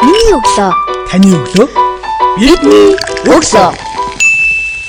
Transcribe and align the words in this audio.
Миний 0.00 0.32
өглөө. 0.32 0.72
Таны 1.10 1.28
өглөө. 1.36 1.66
Бидний 2.40 2.94
өглөө. 3.28 3.68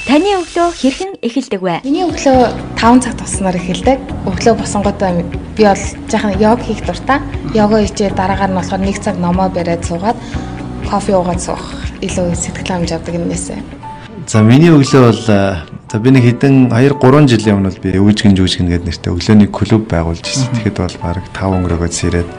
Таны 0.07 0.29
өглөө 0.39 0.69
хэрхэн 0.71 1.11
эхэлдэг 1.19 1.59
вэ? 1.59 1.73
Миний 1.83 2.07
өглөө 2.07 2.47
5 2.79 3.03
цаг 3.03 3.19
туснаар 3.19 3.59
эхэлдэг. 3.59 3.99
Өглөө 4.23 4.55
босонготой 4.55 5.27
би 5.57 5.67
бол 5.67 5.83
жоохон 6.07 6.39
йог 6.39 6.63
хийх 6.63 6.79
дуртай. 6.87 7.19
Йога 7.51 7.83
хийчээ 7.83 8.15
дараагаар 8.15 8.55
нь 8.55 8.55
болохоор 8.55 8.87
1 8.87 9.03
цаг 9.03 9.19
номоо 9.19 9.51
бариад 9.51 9.83
суугаад 9.83 10.15
кофе 10.87 11.11
уугаад 11.19 11.43
суух 11.43 11.59
илүү 11.99 12.31
сэтгэл 12.31 12.71
хангамж 12.71 12.95
авдаг 12.95 13.19
юмнээсээ. 13.19 13.59
За 14.31 14.39
миний 14.39 14.71
өглөө 14.71 15.11
бол 15.11 15.21
за 15.27 15.99
би 15.99 16.09
нэг 16.15 16.23
хэдэн 16.23 16.71
2 16.71 16.95
3 17.03 17.27
жилийн 17.27 17.59
өмнө 17.59 17.75
би 17.83 17.99
өвжгэн 17.99 18.31
жүжгэн 18.31 18.71
гэдэг 18.71 18.87
нэртэй 18.87 19.11
өглөөний 19.11 19.51
клуб 19.51 19.91
байгуулж 19.91 20.23
ирсэн. 20.23 20.55
Тэгэхэд 20.55 20.79
бол 20.79 20.97
баг 21.03 21.19
5 21.35 21.51
өнгөрөөгөөс 21.51 21.99
ирээд 22.07 22.31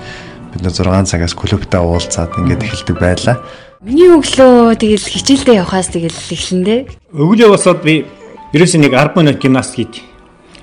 бид 0.53 0.63
нар 0.63 0.73
6 0.73 1.09
цагаас 1.09 1.35
клубтаа 1.35 1.83
уулзаад 1.83 2.37
ингээд 2.37 2.63
эхэлдэг 2.63 2.97
байлаа. 3.01 3.41
Миний 3.81 4.13
өглөө 4.13 4.77
тэгэл 4.77 5.11
хичээлдээ 5.11 5.61
явхаас 5.65 5.89
тэгэл 5.91 6.13
эхлэндээ. 6.13 6.81
Өглөө 7.17 7.49
босоод 7.57 7.81
би 7.83 8.05
ерөөсөө 8.53 8.81
нэг 8.85 8.93
10 8.93 9.17
минут 9.17 9.41
гимнастик 9.41 9.91
хийд. 9.91 9.95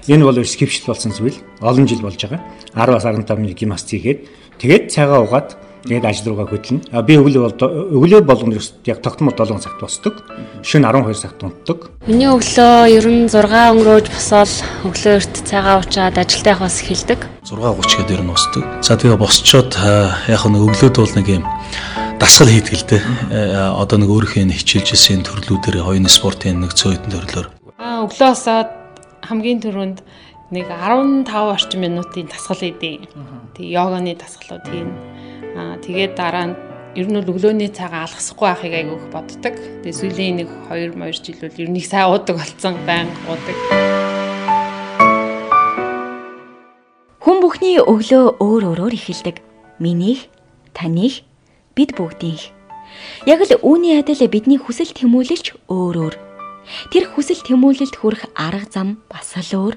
Энэ 0.08 0.24
бол 0.24 0.40
скипшл 0.46 0.88
болсон 0.88 1.12
зүйл. 1.12 1.36
Олон 1.60 1.90
жил 1.90 2.06
болж 2.06 2.22
байгаа. 2.22 2.40
10-аас 2.78 3.04
15 3.04 3.42
минут 3.42 3.58
гимнастик 3.58 4.00
хийгээд 4.00 4.20
тэгээд 4.62 4.84
цайгаа 4.94 5.26
угаад 5.26 5.58
тэгээд 5.86 6.06
ажил 6.06 6.34
руугаа 6.34 6.48
хөдлөнө. 6.52 6.92
А 6.92 7.02
би 7.02 7.16
өглөө 7.16 7.44
бол 7.46 8.04
өглөө 8.04 8.22
болгоно 8.28 8.60
яг 8.86 9.00
тогтмол 9.00 9.36
7 9.36 9.60
цагт 9.64 9.80
босдог. 9.80 10.24
Шөнө 10.64 10.92
12 10.92 11.22
цагт 11.22 11.44
унтдаг. 11.44 11.90
Миний 12.08 12.28
өглөө 12.28 12.90
ер 12.92 13.06
нь 13.08 13.30
6 13.32 13.48
өнгөрөөж 13.48 14.08
босоод 14.12 14.54
өглөөрт 14.88 15.34
цайгаа 15.48 15.80
уучаад 15.80 16.20
ажилдаа 16.20 16.54
явахаас 16.58 16.82
эхэлдэг. 16.84 17.20
6:30 17.48 17.96
гээд 17.96 18.14
ер 18.16 18.22
нь 18.24 18.32
босдог. 18.34 18.64
За 18.84 18.98
тэгээ 19.00 19.20
босчоод 19.20 19.72
яг 20.28 20.44
нэг 20.44 20.62
өглөөд 20.68 20.96
бол 21.00 21.16
нэг 21.16 21.28
юм 21.40 21.46
дасгал 22.20 22.52
хийдэг 22.52 22.76
л 22.76 22.88
дээ. 22.92 23.04
Одоо 23.80 23.98
нэг 24.04 24.10
өөрийнхөө 24.12 24.52
хичээлжсэн 24.52 25.24
төрлүүдээр 25.24 25.80
хоёрын 25.88 26.12
спортын 26.12 26.60
нэг 26.60 26.76
цөөхөн 26.76 27.12
төрлөөр. 27.16 27.48
Аа 27.80 28.04
өглөө 28.04 28.36
босоод 28.36 28.70
хамгийн 29.24 29.64
түрүүнд 29.64 30.04
нэг 30.52 30.68
15 30.68 31.30
орчим 31.32 31.80
минутын 31.86 32.28
дасгал 32.28 32.60
хийдэг. 32.60 33.08
Тэг 33.56 33.66
йоганы 33.66 34.18
дасгалууд 34.20 34.66
хийн. 34.68 34.92
Аа 35.58 35.78
тэгээд 35.84 36.14
дараа 36.16 36.46
нь 36.52 36.56
ер 36.98 37.08
нь 37.08 37.16
бол 37.16 37.32
өглөөний 37.36 37.70
цагаа 37.70 38.10
алгасахгүй 38.10 38.48
байхыг 38.50 38.74
айгүйх 38.74 39.06
боддог. 39.14 39.56
Тэгээ 39.86 40.00
сүүлийн 40.00 40.36
нэг 40.42 40.50
2 40.68 40.98
2 40.98 41.22
жил 41.22 41.40
бол 41.44 41.62
ер 41.62 41.70
нь 41.70 41.80
сайн 41.86 42.10
уудаг 42.10 42.36
болсон, 42.36 42.74
байнга 42.88 43.14
уудаг. 43.30 43.58
Хүн 47.24 47.38
бүхний 47.46 47.78
өглөө 47.78 48.42
өөр 48.42 48.64
өөрөөр 48.74 48.94
эхэлдэг. 48.98 49.38
Минийх, 49.78 50.28
таних, 50.74 51.22
бид 51.78 51.94
бүгдийнх. 51.94 52.52
Яг 53.30 53.46
л 53.46 53.54
үүний 53.62 54.02
адил 54.02 54.26
бидний 54.28 54.58
хүсэл 54.58 54.92
тэмүүлэлч 54.92 55.70
өөр 55.70 55.96
өөр. 56.04 56.16
Тэр 56.90 57.06
хүсэл 57.14 57.42
тэмүүлэлд 57.46 57.96
хүрэх 57.96 58.34
арга 58.34 58.66
зам 58.66 59.02
бас 59.08 59.38
л 59.38 59.52
өөр. 59.54 59.76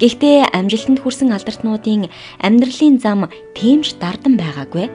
Гэхдээ 0.00 0.52
амжилтанд 0.52 1.00
хүрсэн 1.00 1.32
алдартнуудын 1.32 2.10
амьдралын 2.42 2.96
зам 2.98 3.30
тэмж 3.56 3.96
дардан 4.02 4.34
байгаагүй. 4.36 4.86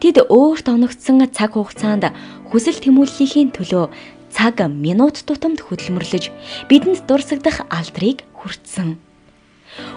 Тэд 0.00 0.16
өөрт 0.28 0.66
оногдсон 0.68 1.22
цаг 1.30 1.54
хугацаанд 1.54 2.10
хүсэл 2.50 2.82
тэмүүллийн 2.82 3.52
төлөө 3.54 3.86
цаг 4.32 4.56
минут 4.68 5.24
тутамд 5.24 5.60
хөдөлмөрлөж 5.64 6.32
бидэнд 6.68 7.04
дурсагдах 7.08 7.64
алдрыг 7.68 8.24
хүртсэн. 8.36 8.98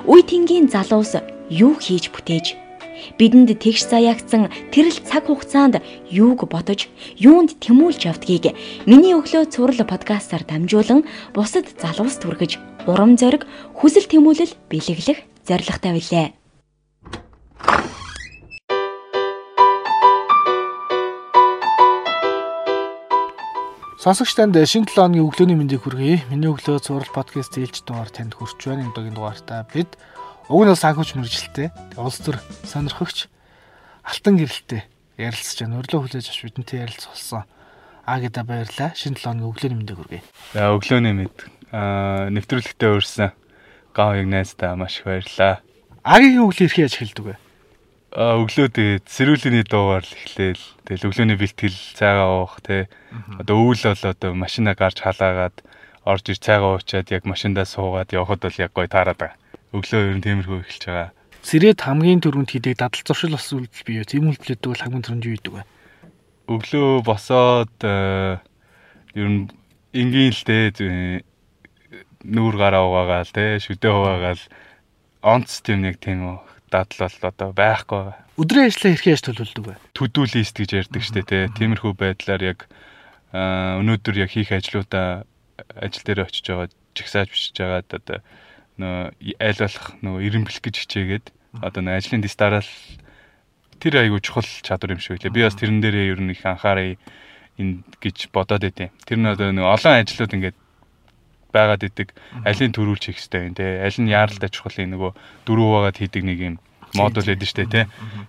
Үе 0.07 0.21
тэнгийн 0.23 0.67
залуус 0.69 1.17
юу 1.49 1.73
хийж 1.79 2.11
бүтээж 2.13 2.60
бидэнд 3.19 3.53
тэгш 3.57 3.87
заяагцсан 3.89 4.49
тэрл 4.73 4.97
цаг 5.05 5.27
хугацаанд 5.27 5.79
юуг 6.09 6.45
бодож, 6.49 6.89
юунд 7.17 7.57
тэмүүлж 7.63 8.07
явдгийг 8.09 8.55
миний 8.89 9.15
өглөө 9.15 9.49
цуврал 9.53 9.83
подкастаар 9.85 10.43
дамжуулан 10.45 11.05
бусад 11.35 11.67
залуус 11.81 12.17
түргэж, 12.21 12.57
урам 12.89 13.17
зориг, 13.17 13.47
хүсэл 13.77 14.09
тэмүүлэл 14.09 14.53
бэлэглэх 14.69 15.19
зорилготой 15.47 15.93
билээ. 15.97 16.27
Сонсогч 24.01 24.33
танд 24.33 24.57
шинэ 24.57 24.89
7 24.89 25.13
өдрийн 25.13 25.29
өглөөний 25.29 25.57
мэндийг 25.61 25.85
хүргэе. 25.85 26.25
Миний 26.33 26.49
өглөө 26.49 26.81
цуврал 26.81 27.13
подкаст 27.13 27.53
ээлж 27.61 27.85
дугаар 27.85 28.09
танд 28.09 28.33
хүрч 28.33 28.57
байна. 28.65 28.89
Өдөөгийн 28.89 29.13
дугаартаа 29.13 29.61
бид 29.69 29.93
Уг 30.51 30.67
нь 30.67 30.75
санхүүч 30.75 31.15
мэрэгжилтэй. 31.15 31.71
Улс 31.95 32.19
төр 32.19 32.35
сонирхогч 32.67 33.31
алтан 34.03 34.35
гэрэлтэй 34.35 34.83
ярилцж 35.15 35.63
байна. 35.63 35.79
Өрлөө 35.79 36.11
хүлээж 36.11 36.27
авч 36.27 36.39
бидэнтэй 36.43 36.83
ярилцах 36.83 37.15
болсон. 37.15 37.47
А 38.03 38.19
гэдэг 38.19 38.43
баярлаа. 38.43 38.91
Шинэ 38.91 39.15
7 39.15 39.47
өдрийн 39.47 39.79
өглөөний 39.79 39.79
мэндийг 39.79 39.97
хүргэе. 40.03 40.21
За 40.51 40.75
өглөөний 40.75 41.15
мэд. 41.15 41.35
Аа 41.71 42.27
нэвтрүүлэгтээ 42.35 42.91
урьсан 42.91 43.31
гавыг 43.95 44.27
найздаа 44.27 44.75
маш 44.75 44.99
их 44.99 45.07
баярлаа. 45.07 45.63
Агийн 46.03 46.43
өглөө 46.43 46.67
ирэх 46.67 46.83
яаж 46.83 46.99
хэлдэг 46.99 47.25
вэ? 47.31 47.35
Аа 48.11 48.35
өглөө 48.43 48.67
тэгээд 48.75 49.05
сэрүүлийн 49.07 49.71
дуугаар 49.71 50.03
л 50.03 50.17
эхлээл. 50.19 50.65
Тэгэл 50.83 51.07
өглөөний 51.15 51.39
бэлтгэл 51.39 51.79
цайгаа 51.95 52.43
уух 52.43 52.59
те. 52.59 52.91
Одоо 53.39 53.55
өвөл 53.71 53.87
бол 53.87 54.03
одоо 54.03 54.35
машина 54.35 54.75
гарч 54.75 54.99
халаагаад 54.99 55.63
орж 56.03 56.25
ир 56.27 56.39
цайгаа 56.43 56.75
уучаад 56.75 57.07
яг 57.07 57.23
машиндаа 57.23 57.63
суугаад 57.63 58.11
явхад 58.11 58.43
бол 58.43 58.57
яг 58.59 58.75
гой 58.75 58.91
таарад 58.91 59.15
байгаа 59.15 59.40
өглөө 59.71 60.01
ер 60.11 60.15
нь 60.19 60.25
тиймэрхүү 60.25 60.57
эхэлж 60.61 60.83
байгаа. 60.87 61.09
Сэрэд 61.41 61.79
хамгийн 61.81 62.21
түрүүнд 62.21 62.51
хийдэг 62.53 62.77
дадал 62.77 63.01
зуршил 63.01 63.33
бас 63.33 63.49
үйлдэл 63.49 63.85
бий? 63.87 64.03
Тийм 64.05 64.29
үйлдэлүүд 64.29 64.61
бол 64.61 64.83
хамгийн 64.83 65.05
түрүүнд 65.07 65.25
юу 65.25 65.35
хийдэг 65.39 65.53
вэ? 65.57 65.63
Өглөө 66.51 66.89
босоод 67.01 67.77
э, 67.81 68.37
ер 69.17 69.27
нь 69.31 69.49
энгийн 69.95 70.31
л 70.35 70.43
дээ 70.45 71.23
нүүр 72.21 72.55
гараа 72.57 72.85
угаагаал 72.85 73.31
те 73.33 73.57
шүдээ 73.57 73.91
хуваагаал 73.91 74.43
онц 75.25 75.61
тийм 75.65 75.81
нэг 75.81 75.97
тийм 75.97 76.39
дадал 76.69 77.09
бол 77.09 77.17
одоо 77.25 77.49
байхгүй. 77.51 78.13
Өдрийн 78.37 78.69
ажлаа 78.69 78.93
хэрхэн 78.93 79.13
яаж 79.17 79.23
төлөвлөдөг 79.25 79.65
вэ? 79.65 79.75
Төдөө 79.97 80.25
лист 80.37 80.55
гэж 80.57 80.69
ярьдаг 80.77 81.03
штэ 81.03 81.21
те. 81.25 81.39
Тиймэрхүү 81.57 81.93
байдлаар 81.97 82.41
яг 82.45 82.59
өнөөдөр 83.33 84.15
яг 84.21 84.29
хийх 84.31 84.53
ажлуудаа 84.53 85.25
ажил 85.75 86.05
дээр 86.05 86.25
очиж 86.25 86.45
байгаа 86.47 86.69
жигсааж 86.95 87.29
бичиж 87.31 87.55
байгаа 87.57 87.81
одоо 87.81 88.19
нөө 88.81 89.37
айл 89.37 89.59
болох 89.61 89.85
нөгөө 90.01 90.21
ирэмблэх 90.25 90.61
гэж 90.65 90.75
хичээгээд 90.81 91.25
одоо 91.61 91.81
нөө 91.85 91.97
ажлын 92.01 92.25
дистарал 92.25 92.69
тэр 93.81 93.93
айгу 94.01 94.21
чухал 94.21 94.45
чадвар 94.61 94.97
юм 94.97 95.01
шиг 95.01 95.17
үлээ. 95.17 95.33
Би 95.33 95.41
бас 95.45 95.57
тэрэн 95.57 95.81
дээрээ 95.81 96.11
ер 96.13 96.21
нь 96.21 96.33
их 96.33 96.45
анхаарай 96.45 96.97
энэ 97.57 97.81
гэж 98.01 98.29
бодоод 98.33 98.61
байдیں۔ 98.61 98.93
Тэр 99.05 99.19
нь 99.19 99.29
одоо 99.29 99.49
нөгөө 99.49 99.73
олон 99.73 99.93
ажлууд 100.01 100.35
ингээд 100.37 100.57
байгаад 101.51 101.83
идэг 101.83 102.13
алийн 102.45 102.71
төрүүлж 102.71 103.03
хийх 103.11 103.19
хэрэгтэй 103.19 103.41
юм 103.51 103.55
те. 103.57 103.83
Аль 103.83 103.99
нь 103.99 104.13
яаралтай 104.13 104.49
чухал 104.53 104.77
юм 104.79 104.95
нөгөө 104.95 105.11
дөрөв 105.45 105.69
байгаад 105.75 105.97
хийдэг 105.99 106.23
нэг 106.23 106.39
юм 106.39 106.55
модуль 106.95 107.27
байдаг 107.27 107.49
штэ 107.49 107.65
те. 107.67 107.81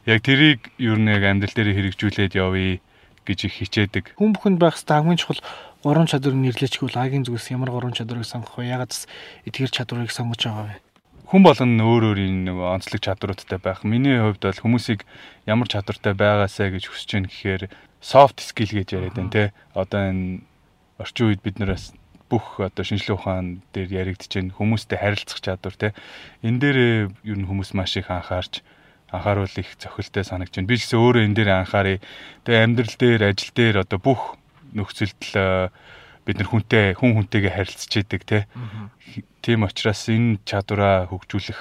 Яг 0.07 0.21
тэрийг 0.27 0.73
ер 0.79 0.99
нь 0.99 1.11
яг 1.11 1.23
амьдрал 1.23 1.55
дээр 1.55 1.77
хэрэгжүүлээд 1.77 2.35
явъя 2.35 2.81
гэж 3.23 3.39
их 3.47 3.55
хичээдэг. 3.63 4.05
Хүн 4.19 4.35
бүхэнд 4.35 4.59
байх 4.59 4.75
хамгийн 4.75 5.19
чухал 5.19 5.41
гурван 5.83 6.07
чадварыг 6.07 6.39
нэрлэж 6.39 6.79
гэвэл 6.79 6.99
агийн 7.03 7.27
зүгээс 7.27 7.51
ямар 7.51 7.75
гурван 7.75 7.93
чадварыг 7.93 8.23
сонгох 8.23 8.55
вэ? 8.55 8.71
Ягаад 8.71 8.95
эдгээр 9.51 9.71
чадварыг 9.75 10.15
сонгож 10.15 10.41
байгаа 10.47 10.67
вэ? 10.71 10.77
Хүн 11.27 11.43
болгоно 11.43 11.83
өөр 11.91 12.05
өөрийн 12.15 12.47
нэг 12.47 12.57
онцлог 12.63 13.03
чадваруудтай 13.03 13.59
байх. 13.59 13.83
Миний 13.83 14.21
хувьд 14.21 14.47
бол 14.47 14.63
хүмүүсийг 14.63 15.03
ямар 15.49 15.67
чадвартай 15.67 16.15
байгаасаа 16.15 16.71
гэж 16.71 16.87
хүсэж 16.87 17.09
байна 17.19 17.29
гэхээр 17.33 17.63
soft 17.99 18.39
skill 18.39 18.71
гэж 18.71 18.89
яриад 18.95 19.17
байна 19.19 19.35
те. 19.35 19.45
Одоо 19.75 20.01
энэ 20.07 20.47
орчин 21.03 21.35
үед 21.35 21.43
бид 21.43 21.59
нараас 21.59 21.91
бүх 22.31 22.63
одоо 22.63 22.85
шинжилгээ 22.87 23.17
ухаан 23.19 23.67
дээр 23.75 24.07
яригдж 24.07 24.29
байна. 24.29 24.55
Хүмүүстэй 24.55 24.99
харилцах 25.03 25.41
чадвар 25.43 25.75
те. 25.75 25.89
Энэ 26.47 26.61
дээр 26.63 26.79
ер 27.27 27.39
нь 27.43 27.49
хүмүүс 27.49 27.75
маш 27.75 27.99
их 27.99 28.13
анхаарч 28.13 28.63
анхааруул 29.13 29.57
их 29.57 29.73
зохилтой 29.81 30.25
санагч 30.25 30.53
байна. 30.57 30.69
Би 30.69 30.77
ч 30.77 30.87
гэсэн 30.87 31.01
өөрөө 31.01 31.23
энэ 31.27 31.37
дээр 31.37 31.51
анхаарыг. 31.65 32.01
Тэгээ 32.45 32.65
амьдрал 32.65 32.97
дээр, 33.01 33.21
ажил 33.33 33.53
дээр 33.57 33.77
одоо 33.85 33.99
бүх 34.01 34.37
нөхцөлд 34.77 35.23
э, 35.37 35.69
бид 36.27 36.37
нар 36.39 36.49
хүнтэй 36.49 36.95
хүн 36.95 37.19
хүнтэйгээ 37.19 37.53
харилцаж 37.53 37.93
идэг 37.99 38.23
те. 38.25 38.39
Тийм 39.43 39.67
учраас 39.67 40.07
энэ 40.07 40.39
чадвараа 40.47 41.11
хөгжүүлэх 41.11 41.61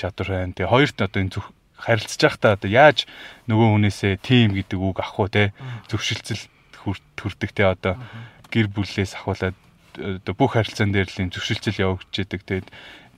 чадвар 0.00 0.28
байна. 0.28 0.56
Тэгээ 0.56 0.72
хоёрт 0.72 0.98
одоо 1.04 1.20
энэ 1.20 1.36
харилцаж 1.76 2.20
байхдаа 2.24 2.52
одоо 2.56 2.70
яаж 2.72 2.98
нөгөө 3.46 3.68
хүнээсээ 3.76 4.14
тим 4.24 4.56
гэдэг 4.56 4.78
үг 4.80 4.96
авах 5.04 5.20
уу 5.20 5.28
те. 5.28 5.52
Зөвшөлтсөл 5.92 6.48
хүрдэг 6.80 7.50
те 7.52 7.68
одоо 7.68 8.00
гэр 8.48 8.72
бүлээс 8.72 9.20
ахуулаад 9.20 9.56
одоо 10.00 10.34
бүх 10.34 10.56
харилцаан 10.56 10.96
дээр 10.96 11.08
л 11.12 11.22
юм 11.28 11.30
зөвшөлтсөл 11.30 11.84
явагдаж 11.84 12.16
идэг. 12.24 12.40
Тэгээд 12.48 12.68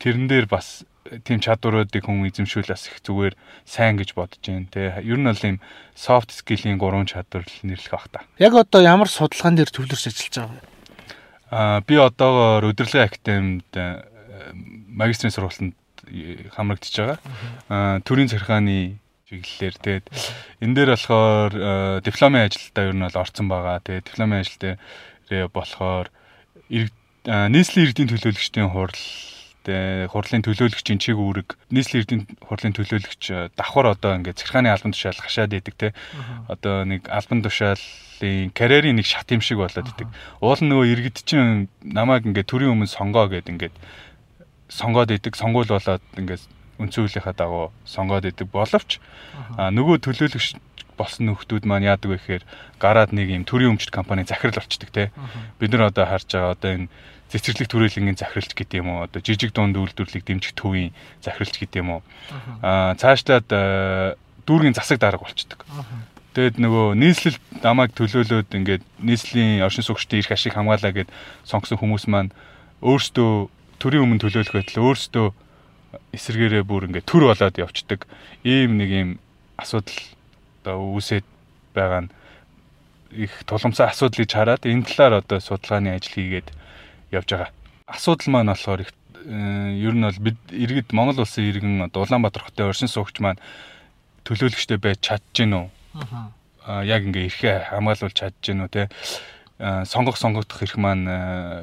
тэрэн 0.02 0.26
дээр 0.26 0.46
бас 0.50 0.82
тийм 1.24 1.40
чадваруудыг 1.40 2.04
хүн 2.04 2.26
эзэмшүүл 2.28 2.70
бас 2.70 2.86
их 2.90 3.00
зүгээр 3.02 3.34
сайн 3.64 3.96
гэж 3.96 4.14
бодож 4.14 4.42
байна 4.42 4.68
те. 4.70 4.94
Ер 5.02 5.18
нь 5.18 5.28
бол 5.28 5.46
ийм 5.46 5.58
soft 5.94 6.32
skill-ийн 6.32 6.78
гурван 6.78 7.06
чадвар 7.06 7.44
л 7.46 7.60
нэрлэх 7.66 7.92
бах 7.92 8.08
та. 8.10 8.26
Яг 8.38 8.54
одоо 8.54 8.80
ямар 8.82 9.08
судалгаан 9.08 9.56
дээр 9.56 9.70
төвлөрч 9.70 10.10
ажиллаж 10.10 10.34
байгаа 10.34 10.54
вэ? 10.54 10.62
Аа 11.50 11.78
би 11.86 11.94
одоогоор 11.94 12.70
өдөрлөгийн 12.74 13.06
академид 13.06 13.72
магистрийн 14.90 15.34
сургалтанд 15.34 15.74
хамрагдчихж 16.54 16.96
байгаа. 16.98 17.18
Аа 17.70 17.98
төрийн 18.02 18.30
захиргааны 18.30 18.98
чиглэлээр 19.26 19.74
тэгээд 19.82 20.06
энэ 20.62 20.74
дээр 20.74 20.90
болохоор 20.94 21.52
дипломын 22.02 22.46
ажилдаа 22.46 22.84
ер 22.90 22.94
нь 22.94 23.04
бол 23.06 23.22
орцсон 23.22 23.46
байгаа. 23.50 23.82
Тэгээд 23.82 24.06
дипломын 24.10 24.42
ажил 24.42 24.58
дээр 24.62 25.50
болохоор 25.50 26.06
нийслэлийн 27.26 27.84
иргэдийн 27.90 28.10
төлөөлөгчдийн 28.10 28.70
хурал 28.70 29.02
хурлын 29.66 30.42
төлөөлөгчийн 30.46 31.00
чиг 31.02 31.18
үүрэг 31.18 31.58
нийслэлийн 31.74 32.02
эрдэнэ 32.02 32.24
хурлын 32.46 32.74
төлөөлөгч 32.76 33.22
давхар 33.58 33.92
одоо 33.92 34.16
ингээд 34.16 34.38
захиргааны 34.38 34.70
албан 34.70 34.94
тушаал 34.94 35.18
хашаад 35.18 35.52
идэг 35.54 35.74
те 35.74 35.88
одоо 36.46 36.86
нэг 36.86 37.10
албан 37.10 37.42
тушаалын 37.42 38.54
карьерийн 38.54 38.96
нэг 38.96 39.06
шат 39.06 39.30
юм 39.34 39.42
шиг 39.42 39.58
болоод 39.58 39.90
идэг. 39.90 40.08
Уул 40.40 40.60
нь 40.62 40.70
нөгөө 40.70 40.86
иргэд 40.94 41.18
чинь 41.26 41.66
намайг 41.82 42.26
ингээд 42.26 42.46
төрийн 42.46 42.74
өмнө 42.78 42.90
сонгоо 42.90 43.26
гэд 43.26 43.50
ингээд 43.50 43.74
сонгоод 44.70 45.10
идэг. 45.10 45.34
Сонгуул 45.34 45.66
болоод 45.66 46.02
ингээд 46.14 46.42
үндсэн 46.78 47.08
хуулийнхаа 47.08 47.34
дагуу 47.34 47.66
сонгоод 47.88 48.28
идэг 48.28 48.48
боловч 48.52 49.00
нөгөө 49.56 49.96
төлөөлөгч 50.04 50.60
болсон 50.96 51.28
нөхдүүд 51.28 51.64
маань 51.68 51.88
яадаг 51.88 52.08
вэ 52.08 52.16
гэхээр 52.20 52.44
гараад 52.80 53.12
нэг 53.12 53.28
юм 53.32 53.44
төрийн 53.44 53.76
өмчт 53.76 53.92
компани 53.92 54.24
захирал 54.24 54.60
болчдөг 54.60 54.90
те 54.92 55.12
бид 55.60 55.70
нар 55.72 55.92
одоо 55.92 56.04
харж 56.08 56.28
байгаа 56.32 56.56
одоо 56.56 56.70
энэ 56.72 56.88
цэцэрлэг 57.32 57.68
төрөлнгийн 57.70 58.18
захиралч 58.18 58.54
гэдэг 58.54 58.80
юм 58.82 58.88
уу? 58.90 59.06
Одоо 59.06 59.20
жижиг 59.22 59.50
дунд 59.50 59.74
үйлдвэрлэлийг 59.74 60.24
дэмжих 60.26 60.54
төвийн 60.54 60.94
захиралч 61.22 61.58
гэдэг 61.58 61.80
юм 61.82 61.98
уу? 61.98 62.02
Аа 62.62 62.94
цаашлаад 62.94 63.46
дүүргийн 64.46 64.78
засаг 64.78 65.02
дарга 65.02 65.26
болчдөг. 65.26 65.66
Тэгэд 66.36 66.60
нөгөө 66.60 67.00
нийслэл 67.00 67.40
намайг 67.64 67.96
төлөөлөөд 67.96 68.52
ингээд 68.52 68.84
нийслэлийн 69.00 69.64
оршин 69.64 69.82
суугчдын 69.88 70.20
эрх 70.20 70.36
ашиг 70.36 70.52
хамгаалаа 70.52 70.92
гэд 70.92 71.08
сонгосон 71.48 71.80
хүмүүс 71.80 72.06
маань 72.12 72.30
өөрсдөө 72.84 73.48
төрийн 73.80 74.04
өмнө 74.04 74.20
төлөөлөх 74.20 74.52
байтал 74.52 74.84
өөрсдөө 74.84 75.26
эсэргээрээ 76.12 76.64
бүр 76.68 76.92
ингээд 76.92 77.08
төр 77.08 77.32
болоод 77.32 77.56
явцдаг 77.56 78.04
ийм 78.44 78.76
нэг 78.76 78.90
юм 78.92 79.10
асуудал 79.56 79.96
одоо 80.60 80.76
үүсээд 80.92 81.24
байгаа 81.72 82.04
нь 82.04 82.12
их 83.16 83.32
тулгамсаа 83.48 83.88
асуудлыг 83.92 84.28
хараад 84.28 84.68
энэ 84.68 84.84
талаар 84.84 85.24
одоо 85.24 85.40
судалгааны 85.40 85.96
ажил 85.96 86.20
хийгээд 86.20 86.48
явж 87.12 87.28
байгаа. 87.30 87.50
Асуудал 87.86 88.32
маань 88.32 88.50
болохоор 88.50 88.80
их 88.82 88.90
э, 89.26 89.78
ер 89.78 89.94
нь 89.94 90.02
бол 90.02 90.20
бид 90.20 90.38
иргэд 90.50 90.92
Монгол 90.92 91.22
улсын 91.22 91.46
иргэн 91.46 91.90
Улаанбаатар 91.90 92.46
хотын 92.46 92.70
оршин 92.70 92.88
суугч 92.88 93.20
маань 93.20 93.40
төлөөлөгчтэй 94.26 94.78
байж 94.78 94.98
чадж 95.02 95.24
гин 95.34 95.54
үү? 95.54 95.66
Аа 96.66 96.82
яг 96.82 97.06
ингээ 97.06 97.30
эрхээ 97.30 97.56
хамгаалуулж 97.70 98.14
чадж 98.14 98.36
гин 98.42 98.66
үү 98.66 98.70
те 98.74 98.82
сонгох 99.58 100.18
сонгогдох 100.18 100.60
эрх 100.66 100.76
маань 100.76 101.06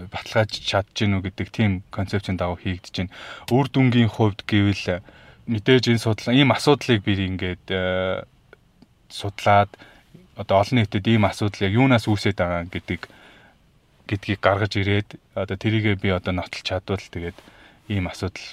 баталгааж 0.10 0.64
чадж 0.64 0.96
гин 0.96 1.20
үү 1.20 1.28
гэдэг 1.28 1.48
тийм 1.52 1.72
концепцийн 1.92 2.40
дагуу 2.40 2.58
хийгдэж 2.58 2.96
байна. 3.04 3.14
Үр 3.52 3.68
дүнгийн 3.68 4.10
хувьд 4.10 4.48
гэвэл 4.48 5.04
мэдээж 5.46 5.92
энэ 5.92 6.02
судлаа 6.02 6.34
ийм 6.34 6.56
асуудлыг 6.56 7.04
би 7.04 7.20
ингээд 7.20 8.26
судлаад 9.12 9.70
одоо 10.36 10.58
олон 10.64 10.82
нийтэд 10.82 11.06
ийм 11.06 11.28
асуудал 11.30 11.68
яг 11.68 11.74
юунаас 11.78 12.08
үүсээд 12.10 12.40
байгаа 12.40 12.66
гэдэг 12.66 13.00
гэдгийг 14.08 14.40
гаргаж 14.44 14.74
ирээд 14.78 15.10
одоо 15.36 15.58
тэрийгээ 15.58 15.96
би 15.96 16.10
одоо 16.10 16.34
нотолч 16.36 16.64
чадвал 16.64 17.00
тэгээд 17.00 17.38
ийм 17.90 18.08
асуудал 18.08 18.44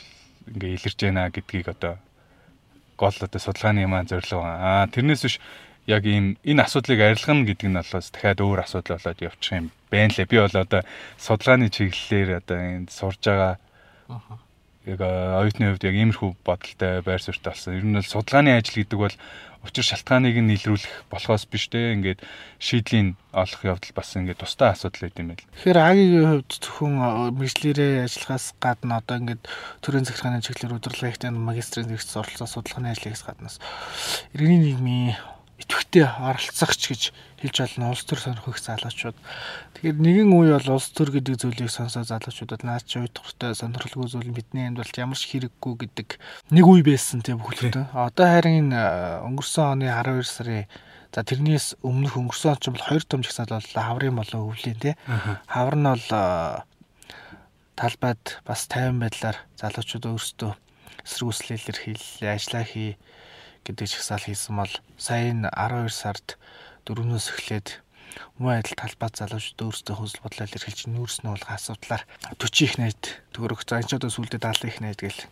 ингээ 0.46 0.74
илэрж 0.76 0.98
байна 1.00 1.30
гэдгийг 1.30 1.68
одоо 1.74 1.98
гол 2.96 3.16
одоо 3.20 3.40
судалгааны 3.40 3.86
маань 3.86 4.10
зорилго 4.10 4.44
аа 4.44 4.86
тэрнээс 4.92 5.22
биш 5.24 5.36
яг 5.86 6.04
ийм 6.04 6.36
энэ 6.44 6.62
асуудлыг 6.62 7.00
арилгана 7.00 7.46
гэдэг 7.48 7.68
нь 7.68 7.78
болоос 7.80 8.08
дахиад 8.12 8.40
өөр 8.40 8.60
асуудал 8.62 9.00
болоод 9.00 9.20
явчих 9.24 9.52
юм 9.58 9.66
байна 9.90 10.12
лээ. 10.14 10.30
Би 10.30 10.36
бол 10.38 10.56
одоо 10.56 10.82
судалгааны 11.18 11.66
чиглэлээр 11.72 12.30
одоо 12.38 12.58
энд 12.58 12.88
сурж 12.92 13.20
байгаа 13.24 13.58
яг 14.86 15.00
оюутны 15.00 15.72
хувьд 15.72 15.84
яг 15.84 15.96
иймэрхүү 15.96 16.30
бодолтой 16.44 17.02
байр 17.02 17.22
суурьтай 17.22 17.52
болсон. 17.52 17.74
Ер 17.74 17.84
нь 17.84 17.96
бол 17.98 18.06
судалгааны 18.06 18.50
ажил 18.54 18.78
гэдэг 18.84 18.98
бол 18.98 19.16
учир 19.60 19.84
шалтгааныг 19.84 20.36
нь 20.40 20.48
нийлрүүлэх 20.48 21.12
болохоос 21.12 21.44
биш 21.44 21.68
те 21.68 21.92
ингээд 21.92 22.24
шийдлийн 22.56 23.20
олох 23.36 23.60
явдал 23.60 23.92
бас 23.92 24.16
ингээд 24.16 24.40
тустай 24.40 24.72
асуудал 24.72 25.04
байт 25.04 25.20
юм 25.20 25.28
байл. 25.36 25.44
Тэгэхээр 25.44 25.78
агийн 25.78 26.28
хувьд 26.40 26.50
зөвхөн 26.56 26.94
мэржлэрээ 27.36 28.08
ажиллахаас 28.08 28.46
гадна 28.56 29.04
одоо 29.04 29.16
ингээд 29.20 29.42
төрийн 29.84 30.08
захиргааны 30.08 30.40
чиглэлээр 30.40 30.76
удирдлага 30.80 31.12
ихтэй 31.12 31.30
магистрийн 31.30 31.92
нэгс 31.92 32.16
оролцоо 32.16 32.48
судалгааны 32.48 32.96
ажлыг 32.96 33.20
гаднаас 33.20 33.60
иргэний 34.32 34.72
нийгмийн 34.72 35.20
идэвхтэй 35.70 36.02
оролцогч 36.02 36.82
гэж 36.90 37.02
хэлж 37.38 37.56
болно 37.62 37.94
улс 37.94 38.02
төр 38.02 38.18
сонирхох 38.18 38.58
залуучууд. 38.58 39.14
Тэгэхээр 39.78 39.96
нэгэн 40.02 40.30
үе 40.34 40.58
бол 40.58 40.74
улс 40.74 40.90
төр 40.90 41.14
гэдэг 41.14 41.38
зүйлийг 41.38 41.70
сонсоо 41.70 42.02
залуучуудад 42.02 42.66
наад 42.66 42.82
чи 42.82 42.98
уйдгартай 42.98 43.54
сонирхолгүй 43.54 44.10
зүйл 44.10 44.34
бидний 44.34 44.66
амьд 44.66 44.82
бол 44.82 44.98
ямар 44.98 45.14
ч 45.14 45.30
хэрэггүй 45.30 45.74
гэдэг 45.86 46.08
нэг 46.50 46.64
үе 46.66 46.82
байсан 46.82 47.22
тийм 47.22 47.38
бүхэлдээ. 47.38 47.94
Одоо 47.94 48.26
харин 48.26 48.74
энэ 48.74 49.22
өнгөрсөн 49.30 49.78
оны 49.78 49.86
12 49.86 50.26
сарын 50.26 50.66
За 51.10 51.26
тэрнээс 51.26 51.82
өмнөх 51.82 52.14
өнгөрсөн 52.14 52.58
ч 52.62 52.70
бол 52.70 52.86
2 52.86 53.02
том 53.10 53.26
жагсаал 53.26 53.58
бол 53.58 53.70
хаврын 53.74 54.14
болон 54.14 54.46
өвлийн 54.46 54.78
тий. 54.78 54.94
Хавар 55.50 55.74
нь 55.74 55.90
бол 55.90 56.06
талбайд 57.74 58.22
бас 58.46 58.70
50 58.70 59.02
байдлаар 59.02 59.38
залуучууд 59.58 60.06
өөрсдөө 60.06 60.52
эсрэг 61.02 61.26
үслэлээр 61.34 61.78
хийлээ, 61.82 62.30
ажиллаа 62.30 62.62
хий 62.62 62.94
гэдэг 63.64 63.86
чагсаал 63.90 64.24
хийсэн 64.24 64.54
бол 64.56 64.74
сая 64.96 65.30
энэ 65.32 65.48
12 65.52 65.90
сард 65.92 66.26
дөрөвнөөс 66.84 67.26
эхлээд 67.32 67.68
мөн 68.40 68.60
адил 68.60 68.74
талбай 68.74 69.10
залуучууд 69.14 69.60
өөрсдөө 69.62 69.96
хөсөл 69.96 70.24
бодлоо 70.24 70.46
илэрхийлж 70.46 70.80
нүүрс 70.90 71.18
нь 71.22 71.30
болгоо 71.30 71.54
асуудлаар 71.54 72.02
40 72.40 72.66
их 72.66 72.74
найд 72.80 73.02
төгөрөх 73.34 73.62
за 73.62 73.78
энэ 73.78 73.88
ч 73.88 73.92
одоо 73.94 74.10
сүүлдээ 74.10 74.40
70 74.42 74.70
их 74.70 74.78
найд 74.82 74.98
гэл 74.98 75.22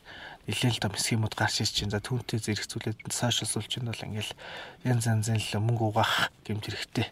нэлээд 0.49 0.81
том 0.81 0.95
схемүүд 0.97 1.35
гарч 1.37 1.61
ирж 1.61 1.77
байна. 1.85 1.93
За 1.93 2.01
түүнтэй 2.01 2.41
зэрэгцүүлээд 2.41 2.99
сошиал 3.13 3.69
нь 3.69 3.91
бол 3.93 4.07
ингээл 4.09 4.33
янз 4.89 5.05
янзын 5.05 5.37
л 5.37 5.61
мөнгө 5.61 5.85
угаах 5.93 6.33
гэмт 6.49 6.65
хэрэгтэй 6.65 7.07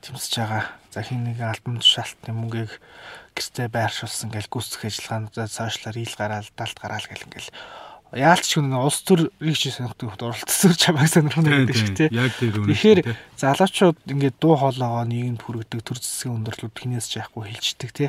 тэмцэж 0.00 0.32
байгаа. 0.40 0.64
За 0.88 1.04
хин 1.04 1.28
нэг 1.28 1.44
альбом 1.44 1.76
тушаалтны 1.76 2.32
мөнгийг 2.32 2.72
гэртээ 3.36 3.68
байршуулсан 3.68 4.32
гэл 4.32 4.48
гүйцэх 4.48 4.80
ажиллагаануудаа 4.88 5.46
сошиалар 5.50 5.96
ил 6.00 6.14
гараал 6.16 6.48
далд 6.56 6.76
гараал 6.80 7.04
гэл 7.04 7.26
ингээл 7.28 7.50
яалч 8.14 8.44
ч 8.46 8.62
нэг 8.62 8.78
улс 8.78 9.02
төрийг 9.02 9.58
чи 9.58 9.74
сонирхдаг 9.74 10.14
хөлт 10.14 10.22
оролцсон 10.22 10.72
чамайг 10.78 11.10
сонирхно 11.10 11.50
гэдэг 11.66 11.76
шиг 11.76 11.92
тий. 11.98 12.08
Яг 12.14 12.32
тэр 12.38 12.62
үнэ. 12.62 12.70
Тэгэхээр 12.70 13.00
залуучууд 13.38 13.98
ингээд 14.06 14.36
дуу 14.38 14.54
хоолойгоо 14.54 15.04
нийгэмд 15.04 15.42
хүргэдэг 15.42 15.82
төр 15.82 15.98
зэсгийн 15.98 16.46
өндөрлүүд 16.46 16.78
хинээс 16.78 17.06
ч 17.10 17.18
яахгүй 17.18 17.50
хэлждэг 17.50 17.90
тий. 17.90 18.08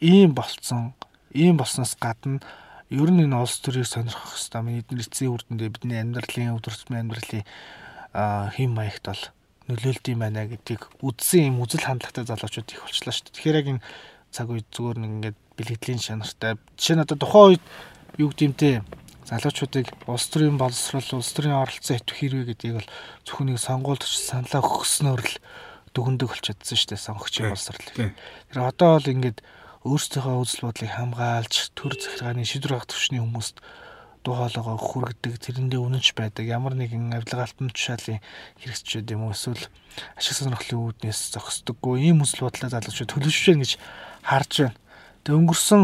Ийм 0.00 0.32
болцсон. 0.32 0.96
Ийм 1.36 1.60
болсноос 1.60 1.92
гадна 2.00 2.40
ер 2.88 3.10
нь 3.12 3.20
энэ 3.28 3.36
улс 3.36 3.60
төрийг 3.60 3.84
сонирхох 3.84 4.32
хэвээр 4.32 4.64
миний 4.64 5.04
эцсийн 5.04 5.36
үрдэндээ 5.36 5.68
бидний 5.76 6.00
амьдралын 6.00 6.56
өвдөрчмөн 6.56 7.04
амьдралын 7.04 7.44
хэм 8.56 8.70
маягт 8.72 9.04
бол 9.04 9.24
нөлөөлд 9.68 10.04
юм 10.08 10.24
байна 10.24 10.48
гэдгийг 10.48 10.88
үдсэн 11.04 11.52
юм 11.52 11.60
үзэл 11.60 11.84
хандлагатай 11.84 12.24
залуучууд 12.24 12.72
их 12.72 12.80
болчлаа 12.80 13.12
шүү 13.12 13.28
дээ. 13.28 13.36
Тэгэхээр 13.36 13.60
яг 13.60 13.68
энэ 13.76 13.84
цаг 14.32 14.48
үед 14.48 14.64
зүгээр 14.72 14.98
нэг 15.04 15.10
ингээд 15.20 15.38
бэлгэдлийн 15.60 16.00
шанартай. 16.00 16.56
Жишээ 16.80 16.96
нь 16.96 17.04
одоо 17.04 17.16
тухайн 17.20 17.48
үед 17.52 17.64
юу 18.16 18.32
гэмтэй 18.32 18.80
залуучуудыг 19.28 19.92
улс 20.08 20.26
төрийн 20.32 20.56
боловсрол, 20.56 21.20
улс 21.20 21.32
төрийн 21.36 21.60
оролцоо 21.60 21.96
идэвх 22.00 22.16
хэрвээ 22.16 22.48
гэдгийг 22.48 22.74
бол 22.80 22.88
зөвхөн 23.28 23.46
нэг 23.52 23.60
сонгуульд 23.60 24.02
ч 24.08 24.16
саналаа 24.16 24.64
өгснөөр 24.64 25.20
л 25.20 25.36
дүгндэг 25.92 26.28
болчиходсон 26.32 26.76
шүү 26.80 26.90
дээ 26.96 27.06
сонгогчийн 27.06 27.52
боловсрол. 27.52 27.88
Тэр 28.48 28.58
одоо 28.64 28.90
бол 28.96 29.12
ингээд 29.12 29.38
өөрсдийнхөө 29.84 30.36
үзэл 30.42 30.64
бодлыг 30.64 30.92
хамгаалж 30.96 31.54
төр 31.76 31.92
захиргааны 31.94 32.48
шийдвэр 32.48 32.72
гаргах 32.80 32.90
төвчний 32.90 33.20
хүмүүст 33.22 33.56
дуу 34.24 34.34
хоолойгоо 34.34 34.76
хүргэдэг 34.76 35.34
тэрэндээ 35.38 35.80
үнэнч 35.80 36.08
байдаг 36.18 36.44
ямар 36.44 36.74
нэгэн 36.74 37.14
авилга 37.14 37.46
алтан 37.46 37.70
тушаалын 37.70 38.20
хэрэгцчүүд 38.58 39.12
юм 39.14 39.30
уу 39.30 39.32
эсвэл 39.32 39.64
ашиг 40.18 40.34
сонирхлын 40.34 40.82
үүднээс 40.82 41.20
зогсдоггүй 41.38 42.10
ийм 42.10 42.26
үзэл 42.26 42.50
бодлоо 42.50 42.68
залуучууд 42.68 43.12
төлөвшөж 43.14 43.56
гэж 43.62 43.72
харж 44.26 44.52
байна. 44.66 44.76
Тэг 45.22 45.34
өнгөрсөн 45.38 45.82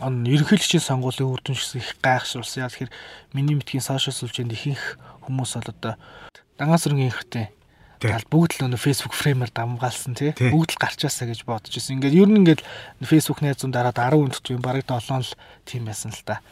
он 0.00 0.24
ерөнхийлөгчийн 0.24 0.80
сонгуулийн 0.80 1.28
үр 1.28 1.40
дүн 1.44 1.58
шиг 1.58 1.82
их 1.82 1.96
гайхшруулсан. 2.00 2.64
Яг 2.64 2.72
тэгэхээр 2.72 2.92
миний 3.36 3.56
мэдхийн 3.58 3.84
сошиал 3.84 4.16
сүлжээнд 4.16 4.56
ихэнх 4.56 4.96
хүмүүс 5.28 5.58
бол 5.58 5.72
одоо 5.74 5.94
дангаас 6.56 6.86
өрнгийн 6.88 7.12
ихтэй 7.12 7.52
Тэгэл 8.02 8.26
бүгд 8.26 8.58
л 8.58 8.66
өнө 8.66 8.82
Facebook 8.82 9.14
фреймээр 9.14 9.54
дамгаалсан 9.54 10.18
тий. 10.18 10.34
Бүгд 10.34 10.74
л 10.74 10.82
гарчаасаа 10.82 11.30
гэж 11.30 11.46
бодож 11.46 11.70
ирсэн. 11.70 12.02
Ингээд 12.02 12.18
ер 12.18 12.26
нь 12.26 12.42
ингээд 12.42 12.66
Facebook 13.06 13.46
найзууд 13.46 13.70
дараад 13.70 13.94
10 13.94 14.18
хүнд 14.18 14.42
ч 14.42 14.50
юм 14.50 14.58
бараг 14.58 14.82
7 14.90 15.22
л 15.22 15.30
тийм 15.62 15.86
байсан 15.86 16.10
л 16.10 16.26
та. 16.26 16.42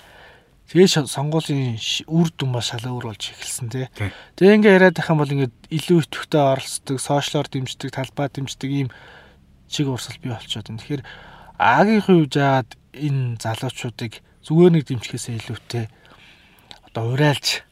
Тэгээ 0.70 1.10
сонгуулийн 1.10 1.74
үр 2.06 2.30
дүн 2.30 2.54
ба 2.54 2.62
шалаа 2.62 2.94
өөр 2.94 3.10
болж 3.10 3.34
эхэлсэн 3.34 3.66
тий. 3.66 3.90
Тэгээ 4.38 4.62
ингээд 4.62 4.76
яриад 4.78 4.94
байх 4.94 5.10
юм 5.10 5.18
бол 5.18 5.34
ингээд 5.34 5.54
илүү 5.74 5.98
идэвхтэй 6.06 6.38
оролцдог, 6.38 6.96
сошиалор 7.02 7.50
дэмждэг, 7.50 7.90
талбай 7.90 8.30
дэмждэг 8.30 8.70
ийм 8.70 8.88
чиг 9.66 9.90
урсгал 9.90 10.22
бий 10.22 10.30
болчиход 10.30 10.70
байна. 10.70 10.78
Тэгэхээр 10.78 11.02
Агийн 11.60 12.00
хувьд 12.00 12.32
жаад 12.40 12.72
энэ 12.96 13.36
залуучуудыг 13.36 14.24
зүгээр 14.48 14.72
нэг 14.80 14.84
дэмжихээсээ 14.88 15.44
илүүтэй 15.44 15.84
одоо 16.88 17.12
урайлж 17.12 17.68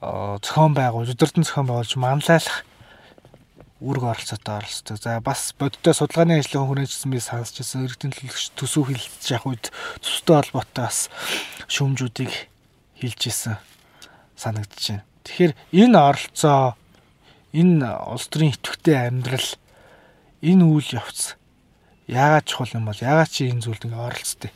зохион 0.00 0.72
байгуулж, 0.72 1.12
өдөртөн 1.12 1.44
зохион 1.44 1.68
байгуулж 1.68 1.92
манлайлах 2.00 2.64
үүрэг 3.84 4.04
оролцоотой 4.08 4.56
оролцдог. 4.56 4.96
За 4.96 5.20
бас 5.20 5.52
бодиттой 5.52 5.92
судалгааны 5.92 6.40
ажлын 6.40 6.64
хүрээжсэн 6.64 7.12
би 7.12 7.20
сонсчихсан 7.20 7.84
иргэдийн 7.84 8.12
төлөвлөгч 8.16 8.56
төсөв 8.56 8.88
хилж 8.88 9.24
явах 9.28 9.48
үед 9.52 9.64
төстэй 10.00 10.36
холбоотой 10.40 10.84
бас 10.88 11.12
шүүмжүүдийг 11.68 12.32
хилж 13.04 13.20
исэн. 13.28 13.60
байна. 14.40 14.64
Тэгэхээр 15.28 15.52
энэ 15.76 15.96
оролцоо 16.00 16.72
энэ 17.52 17.88
улс 18.08 18.26
төрийн 18.32 18.56
идэвхтэй 18.56 18.96
амьдрал 18.96 19.48
энэ 20.40 20.64
үйл 20.64 20.88
явц 20.96 21.39
яагаад 22.10 22.44
чухал 22.50 22.74
юм 22.74 22.90
бол 22.90 22.98
яагаад 22.98 23.30
чи 23.30 23.46
энэ 23.46 23.62
зүйлд 23.62 23.86
ингээ 23.86 24.06
оролцдог? 24.10 24.52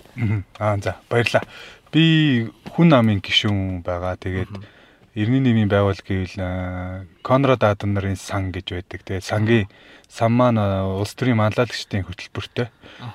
Аа 0.58 0.76
за 0.82 0.98
баярлаа. 1.06 1.46
Би 1.94 2.50
хүн 2.74 2.88
намын 2.90 3.22
гишүүн 3.22 3.86
байгаа. 3.86 4.18
Тэгээд 4.18 4.50
Иргэний 5.14 5.54
нийгмийн 5.54 5.70
байгуул 5.70 6.02
гэвэл 6.02 7.06
Конрад 7.22 7.62
Аденерийн 7.62 8.18
сан 8.18 8.50
гэж 8.50 8.74
байдаг. 8.74 9.00
Тэгээ 9.06 9.22
сангийн 9.22 9.70
сан 10.10 10.34
маань 10.34 10.58
улс 10.58 11.14
төрийн 11.14 11.38
манлайлагчдын 11.38 12.02
хөтөлбөртэй. 12.02 12.66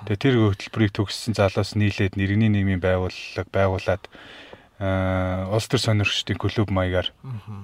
Тэгээ 0.08 0.24
тэр 0.24 0.36
хөтөлбөрийг 0.40 0.96
төгссөн 0.96 1.36
залуус 1.36 1.76
нийлээд 1.76 2.16
иргэний 2.16 2.48
нийгмийн 2.48 2.80
байгууллага 2.80 3.52
байгуулад 3.52 4.08
улс 4.80 5.68
төр 5.68 5.82
сонирхчдын 5.84 6.40
клуб 6.40 6.72
маягаар 6.72 7.12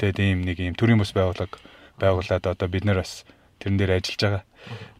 тэгээд 0.03 0.19
ийм 0.19 0.43
нэг 0.43 0.59
ийм 0.59 0.75
төрийн 0.75 0.99
бас 0.99 1.15
байгууллага 1.15 1.55
байгуулад 1.95 2.43
одоо 2.43 2.67
бид 2.67 2.83
нар 2.83 2.99
бас 3.07 3.23
тэрэн 3.63 3.79
дээр 3.79 4.03
ажиллаж 4.03 4.19
байгаа. 4.19 4.43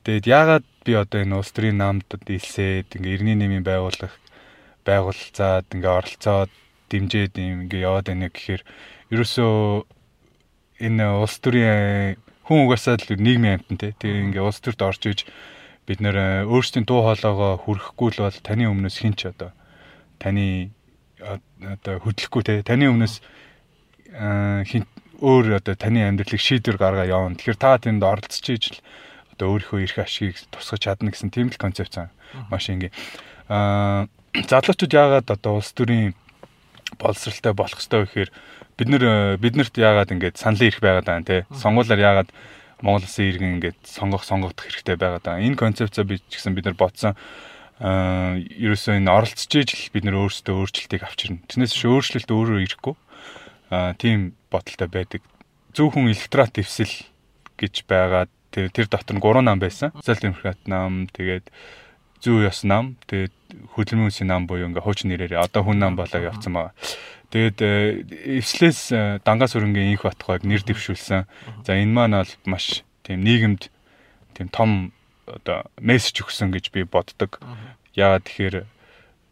Тэгээд 0.06 0.26
яагаад 0.30 0.66
би 0.86 0.94
одоо 0.94 1.20
энэ 1.26 1.34
улс 1.34 1.50
төрийн 1.50 1.82
намд 1.82 2.06
илсээд 2.14 2.94
ингээ 2.94 3.16
иргэний 3.18 3.38
нийгмийн 3.42 3.66
байгууллага 3.66 4.14
байгуулцаад 4.86 5.66
ингээ 5.74 5.98
оролцоод 5.98 6.54
дэмжээд 6.94 7.34
ингээ 7.42 7.90
яваад 7.90 8.14
байна 8.14 8.30
гэхээр 8.30 8.62
ерөөсөө 9.10 9.82
энэ 10.86 11.06
улс 11.10 11.36
төрийн 11.42 12.22
хүн 12.46 12.70
угаасаа 12.70 13.02
л 13.02 13.18
нийгмийн 13.18 13.66
амтан 13.66 13.78
те. 13.82 13.98
Тэгээ 13.98 14.30
ингээ 14.30 14.46
улс 14.46 14.62
төрд 14.62 14.86
орж 14.86 15.02
иж 15.10 15.20
бид 15.90 16.00
нэр 16.06 16.46
өөрсдийн 16.46 16.86
дуу 16.86 17.02
хоолойгоо 17.02 17.58
хүрхэхгүй 17.66 18.10
л 18.14 18.30
бол 18.30 18.40
таны 18.46 18.70
өмнөөс 18.70 18.98
хинч 19.02 19.26
одоо 19.26 19.58
таны 20.22 20.70
одоо 21.18 21.98
хөдлөхгүй 22.06 22.42
те. 22.46 22.62
Таны 22.62 22.94
өмнөөс 22.94 23.26
хин 24.70 24.86
өөр 25.18 25.58
одоо 25.58 25.74
таны 25.74 26.06
амьдралыг 26.06 26.38
шийдвэр 26.38 26.78
гаргаа 26.78 27.10
явна. 27.10 27.34
Тэгэхээр 27.34 27.58
та 27.58 27.82
тэнд 27.82 28.06
оролцож 28.06 28.46
иж 28.54 28.64
л 28.70 28.78
одоо 29.36 29.60
өөрийнхөө 29.60 29.84
эрх 29.84 29.98
ашгийг 30.00 30.40
тусгаж 30.50 30.82
чадна 30.88 31.12
гэсэн 31.12 31.30
тийм 31.30 31.52
л 31.52 31.60
концепц 31.60 32.00
маш 32.50 32.72
ингийн. 32.72 32.96
Аа 33.52 34.08
залуучууд 34.34 34.92
яагаад 34.92 35.28
одоо 35.32 35.60
улс 35.60 35.72
төрийн 35.76 36.16
боловсралтай 37.00 37.54
болох 37.54 37.80
ёстой 37.80 38.08
гэхээр 38.08 38.32
бид 38.78 38.88
нэр 38.90 39.38
биднэрт 39.40 39.76
яагаад 39.78 40.12
ингэж 40.12 40.36
саналын 40.40 40.70
эрх 40.72 40.80
байгаад 40.84 41.08
байгаа 41.08 41.24
нэ 41.24 41.48
сонгуулиар 41.56 42.02
яагаад 42.02 42.30
Монгол 42.84 43.08
Улсын 43.08 43.32
иргэн 43.32 43.56
ингэж 43.60 43.78
сонгох 43.88 44.28
сонгогдох 44.28 44.68
хэрэгтэй 44.68 45.00
байгаад 45.00 45.24
байгаа. 45.24 45.46
Энэ 45.48 45.56
концепцоо 45.56 46.04
би 46.04 46.20
ч 46.20 46.36
гэсэн 46.40 46.56
бид 46.56 46.68
нар 46.68 46.76
бодсон 46.76 47.16
аа 47.80 48.36
ерөөсөө 48.36 49.00
энэ 49.00 49.12
оролцож 49.12 49.52
ижил 49.56 49.92
бид 49.96 50.04
нар 50.04 50.20
өөрсдөө 50.20 50.56
өөрчлөлтийг 50.60 51.04
авчирна. 51.08 51.44
Тэрнээс 51.48 51.72
биш 51.76 51.86
өөрчлөлт 51.88 52.32
өөрөө 52.32 52.60
ирэхгүй. 52.68 52.96
Аа 53.72 53.96
тийм 53.96 54.36
бодолтой 54.52 54.88
байдаг. 54.92 55.22
Зөвхөн 55.72 56.12
электорат 56.12 56.52
дэвсэл 56.56 56.92
гэж 57.56 57.88
байгаа. 57.88 58.28
Тэр 58.52 58.70
тэр 58.70 58.88
дотор 58.88 59.16
нь 59.18 59.24
3 59.24 59.42
нам 59.42 59.60
байсан. 59.60 59.92
Социал 59.98 60.32
демократ 60.32 60.60
нам, 60.66 61.08
тэгээд 61.14 61.50
зүү 62.22 62.50
ёс 62.50 62.66
нам, 62.66 62.98
тэгээд 63.10 63.34
хөдөлмөрийн 63.76 64.12
үсийн 64.12 64.30
нам 64.32 64.48
буюу 64.50 64.68
ингээ 64.70 64.86
хуучин 64.86 65.14
нэрээр 65.14 65.40
одоо 65.40 65.62
хүн 65.64 65.80
нам 65.80 65.94
болоо 65.96 66.22
явцсан 66.22 66.54
байгаа. 66.54 66.74
Тэгээд 67.30 67.58
э, 67.62 68.40
эвслээс 68.40 68.80
э, 68.96 69.20
дангаас 69.28 69.58
өрнгийн 69.60 69.92
инх 69.92 70.08
батхайг 70.08 70.48
нэр 70.48 70.64
дэвшүүлсэн. 70.64 71.28
За 71.68 71.72
энэ 71.76 71.92
маань 71.92 72.16
бол 72.24 72.34
маш 72.48 72.86
тийм 73.04 73.22
нийгэмд 73.28 73.68
тийм 74.34 74.48
том 74.50 74.96
одоо 75.28 75.66
мессеж 75.82 76.24
өгсөн 76.24 76.54
гэж 76.54 76.72
би 76.72 76.86
боддог. 76.88 77.42
Яагаад 77.98 78.26
тэгэхээр 78.30 78.66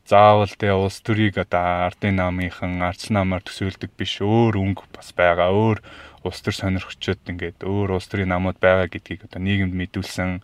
заавал 0.09 0.51
тэ 0.51 0.73
улс 0.75 0.99
төрийг 0.99 1.39
одоо 1.39 1.87
ардын 1.87 2.19
намынхан 2.19 2.81
арц 2.83 3.07
намаар 3.07 3.45
төсөөлдөг 3.45 3.95
биш 3.95 4.19
өөр 4.19 4.57
өнгө 4.59 4.89
бас 4.91 5.15
байгаа. 5.15 5.53
Өөр 5.53 5.79
улс 6.23 6.39
төр 6.41 6.55
сонирхчид 6.55 7.21
ингээд 7.27 7.63
өөр 7.63 7.99
улс 7.99 8.07
төрийн 8.07 8.31
намууд 8.31 8.57
байгаа 8.59 8.87
гэдгийг 8.87 9.27
одоо 9.27 9.39
нийгэмд 9.43 9.75
мэдүүлсэн. 9.75 10.41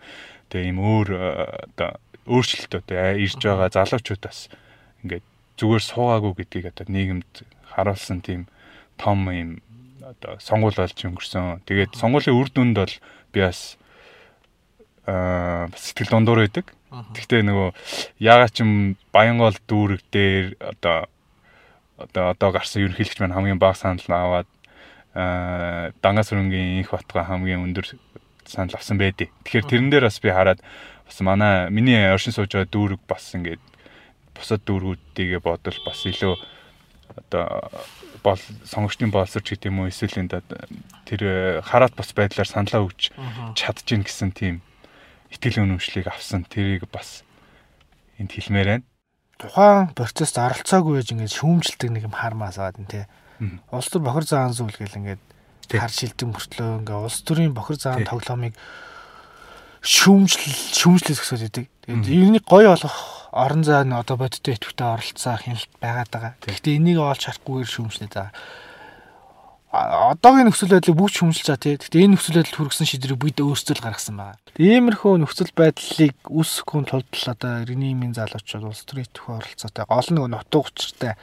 Тэгээ 0.51 0.69
ийм 0.69 0.79
өөр 0.79 1.07
э, 1.15 1.21
одоо 1.71 1.89
өөрчлөлтөө 2.27 2.81
тэ 2.85 3.19
ирж 3.23 3.41
байгаа 3.41 3.69
залуучуудаас 3.73 4.51
ингээд 5.03 5.25
зүгээр 5.59 5.83
суугаагүй 5.83 6.33
гэдгийг 6.43 6.65
одоо 6.71 6.85
нийгэмд 6.87 7.33
харуулсан 7.73 8.19
тийм 8.21 8.47
том 8.99 9.27
юм 9.31 9.59
одоо 10.03 10.35
сонгуул 10.39 10.75
болж 10.75 10.97
өнгөрсөн. 10.99 11.63
Тэгээд 11.63 11.95
сонгуулийн 11.95 12.35
үр 12.35 12.49
дүнд 12.51 12.75
бол 12.75 12.95
би 13.33 13.39
бас 13.39 13.77
аа 15.07 15.69
сэтгэл 15.73 16.11
дундуур 16.13 16.43
байдаг. 16.43 16.65
Гэхдээ 16.89 17.41
нөгөө 17.45 17.69
яагаад 18.19 18.53
ч 18.53 18.65
юм 18.65 18.97
Баянгол 19.13 19.57
дүүрэг 19.69 20.01
дээр 20.09 20.57
одоо 20.57 21.07
одоо 21.99 22.33
одоо 22.33 22.49
гарсан 22.51 22.83
ерөнхийлөгч 22.83 23.19
маань 23.21 23.35
хамгийн 23.37 23.61
бага 23.61 23.77
санал 23.77 24.09
аваад 24.09 24.49
аа 24.49 24.58
Дангас 25.13 26.31
өрөнгийн 26.33 26.83
инх 26.83 26.93
батга 26.93 27.25
хамгийн 27.25 27.65
өндөр 27.65 27.97
санал 28.45 28.77
авсан 28.77 28.97
байдیں۔ 28.97 29.29
Тэгэхээр 29.45 29.69
тэрэн 29.69 29.89
дээр 29.89 30.05
бас 30.09 30.19
би 30.21 30.29
хараад 30.29 30.59
бас 31.05 31.17
манай 31.21 31.69
миний 31.69 31.97
оршин 32.09 32.33
сууж 32.33 32.53
байгаа 32.53 32.69
дүүрэг 32.69 33.01
бас 33.09 33.33
ингээд 33.33 33.61
бусад 34.37 34.61
дүүргүүдтэйгээ 34.65 35.41
бодвол 35.41 35.79
бас 35.85 35.99
илүү 36.05 36.35
одоо 37.17 37.45
бол 38.23 38.41
сонгогчдын 38.65 39.11
боловсрч 39.11 39.57
гэдэг 39.57 39.69
юм 39.71 39.83
уу 39.83 39.89
эсвэл 39.89 40.21
энэ 40.21 40.41
тэр 41.07 41.21
э, 41.23 41.61
хараат 41.65 41.95
бус 41.95 42.13
байдлаар 42.13 42.47
саналаа 42.47 42.85
өгч 42.85 43.11
чадчихин 43.55 44.05
гэсэн 44.05 44.31
тийм 44.35 44.61
итгэл 45.33 45.63
үнэмшлийг 45.63 46.07
авсан 46.07 46.45
тэрийг 46.45 46.85
бас 46.91 47.23
энд 48.19 48.31
хэлмээр 48.33 48.67
байна. 48.67 48.85
Тухайн 49.39 49.95
процессд 49.95 50.35
оролцоогүй 50.35 50.99
байж 50.99 51.09
ингээд 51.15 51.37
шүүмжилдэг 51.37 51.89
нэг 51.89 52.03
юм 52.11 52.15
хармаас 52.15 52.59
аваад 52.59 52.79
энэ 52.81 52.91
тий. 52.91 53.05
Улс 53.71 53.89
төр 53.89 54.03
бохир 54.03 54.25
заан 54.27 54.53
зүйл 54.53 54.75
гэл 54.75 54.99
ингээд 54.99 55.23
хар 55.71 55.93
шилдэг 55.93 56.27
мөртлөө 56.27 56.69
ингээд 56.83 57.03
улс 57.07 57.19
төрийн 57.23 57.55
бохир 57.55 57.77
заан 57.79 58.03
тоглоомыг 58.03 58.53
шүүмжил 59.79 60.43
шүүмжлээс 60.75 61.23
өсөж 61.23 61.41
идэг. 61.47 61.65
Тэгээд 61.87 62.07
ерний 62.11 62.43
гоё 62.43 62.75
болох 62.75 63.29
орон 63.31 63.63
зай 63.63 63.87
нь 63.87 63.95
одоо 63.95 64.19
бодиттой 64.19 64.59
идэвхтэй 64.59 64.87
оролцоо 64.87 65.39
хяналт 65.39 65.71
байгаад 65.79 66.09
байгаа. 66.11 66.33
Гэхдээ 66.43 66.75
энийг 66.75 66.99
олж 66.99 67.23
харахгүйгээр 67.31 67.71
шүүмжлээд 67.71 68.13
байгаа. 68.13 68.33
Одоогийн 69.69 70.49
нөхцөл 70.49 70.73
байдлыг 70.73 70.97
бүгд 70.97 71.13
шүүмжилж 71.13 71.45
байгаа 71.45 71.61
тий. 71.61 71.77
Гэхдээ 71.77 72.03
энэ 72.09 72.13
нөхцөл 72.17 72.41
байдал 72.41 72.57
хүргэсэн 72.57 72.89
шийдвэрийг 72.89 73.21
бид 73.21 73.37
өөрсдөө 73.37 73.75
л 73.77 73.85
гаргасан 73.85 74.17
байгаа. 74.17 74.41
Иймэрхүү 74.57 75.13
нөхцөл 75.21 75.53
байдлыг 75.53 76.17
үүсгэхүн 76.25 76.85
тулд 76.89 77.13
одоо 77.29 77.53
иргэний 77.61 77.93
минь 77.93 78.17
залуучууд 78.17 78.65
улс 78.65 78.81
төрийн 78.89 79.05
идэвхтэй 79.05 79.37
оролцоотой 79.37 79.85
гол 79.85 80.09
нэг 80.09 80.25
нутуу 80.25 80.65
учиртай 80.65 81.13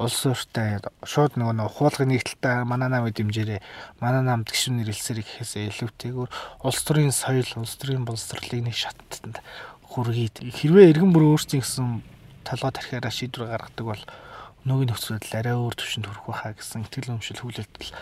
улс 0.00 0.24
өртөө 0.24 0.88
шууд 1.04 1.36
нөгөө 1.36 1.54
нэг 1.60 1.68
хуулгын 1.76 2.08
нэгдэлтэй 2.08 2.64
манай 2.64 2.88
намын 2.88 3.12
дэмжээрээ 3.12 3.60
манай 4.00 4.24
намд 4.24 4.48
гişүн 4.48 4.80
нэрлэлсээр 4.80 5.20
гэхээсээ 5.20 5.68
илүүтэйгээр 5.76 6.30
улс 6.64 6.80
төрийн 6.88 7.12
соёл, 7.12 7.52
улс 7.60 7.76
төрийн 7.76 8.08
боловсролыг 8.08 8.64
нэг 8.64 8.76
шаттанд 8.80 9.44
хүргээд 9.92 10.40
хэрвээ 10.56 10.96
иргэн 10.96 11.12
бүр 11.12 11.36
өөрсдийн 11.36 11.60
гэсэн 11.60 12.00
толгой 12.48 12.72
тархиараа 12.72 13.12
шийдвэр 13.12 13.52
гаргадаг 13.52 13.84
бол 13.84 14.02
өнөөгийн 14.64 14.88
нөхцөл 14.88 15.20
байдал 15.20 15.36
арай 15.36 15.56
өөр 15.60 15.74
төвшөнд 15.76 16.06
хүрэх 16.08 16.24
байхаа 16.32 16.52
гэсэн 16.56 16.84
итгэл 16.88 17.12
өмшил 17.20 17.40
хүлээлтэл 17.44 17.92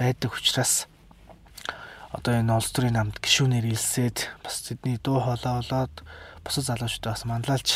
байдаг 0.00 0.30
учраас 0.32 0.88
одоо 2.16 2.32
энэ 2.36 2.52
улс 2.52 2.72
төрийн 2.72 2.96
намд 2.96 3.16
гişүүнээр 3.20 3.66
илсээд 3.72 4.28
бас 4.44 4.64
тэдний 4.64 4.96
дуу 5.00 5.20
хоолой 5.20 5.60
болоод 5.60 5.94
бусад 6.44 6.68
залуучуудаа 6.68 7.12
бас 7.16 7.24
манлайлж 7.24 7.70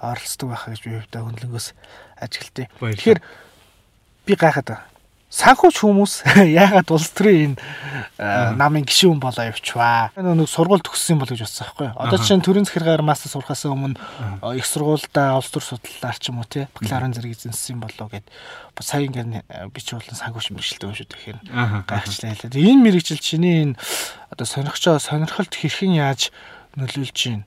оролцдог 0.00 0.48
байхаа 0.52 0.72
гэж 0.72 0.80
би 0.84 0.90
хувьдаа 0.96 1.22
хөндлөнгөөс 1.24 1.68
ажиглалтыг. 2.20 2.68
Тэгэхээр 2.80 3.20
би 4.26 4.34
гайхаад 4.36 4.68
байна. 4.68 4.90
Санхүүч 5.30 5.86
хүмүүс 5.86 6.14
яагаад 6.58 6.90
улс 6.90 7.06
төрийн 7.14 7.54
энэ 7.54 8.58
намын 8.58 8.82
гишүүн 8.82 9.22
болоо 9.22 9.46
явчваа. 9.46 10.10
Нэг 10.18 10.50
сургууль 10.50 10.82
төгссөн 10.82 11.22
бол 11.22 11.30
гэж 11.30 11.46
бодсон 11.46 11.70
байхгүй 11.70 11.86
юу? 11.86 11.94
Одоо 12.02 12.18
чинь 12.18 12.42
төрийн 12.42 12.66
захиргаар 12.66 13.06
мастер 13.06 13.30
сурахаас 13.30 13.62
өмнө 13.70 13.94
их 14.58 14.66
сургуультай 14.66 15.30
улс 15.38 15.54
төр 15.54 15.62
судлалаар 15.62 16.18
ч 16.18 16.34
юм 16.34 16.42
уу 16.42 16.50
тий 16.50 16.66
бакалаврын 16.74 17.14
зэрэг 17.14 17.38
эзэнсэн 17.38 17.78
болоо 17.78 18.10
гэд 18.10 18.26
сая 18.82 19.06
ингээд 19.06 19.46
би 19.70 19.78
ч 19.78 19.94
болон 19.94 20.18
санхүүч 20.18 20.50
мэрэгчлээ 20.50 20.90
юм 20.90 20.98
шүү 20.98 21.06
тэгэхээр 21.14 21.38
гайхчлаа 21.86 22.34
хэлээ. 22.34 22.66
Энэ 22.66 22.82
мэрэгжил 22.90 23.22
чиний 23.22 23.70
энэ 23.70 23.78
одоо 24.34 24.46
сонирхчоо 24.50 24.98
сонирхолт 24.98 25.54
хэрхэн 25.54 25.94
яаж 25.94 26.34
нөлөөлж 26.74 27.18
байна? 27.30 27.46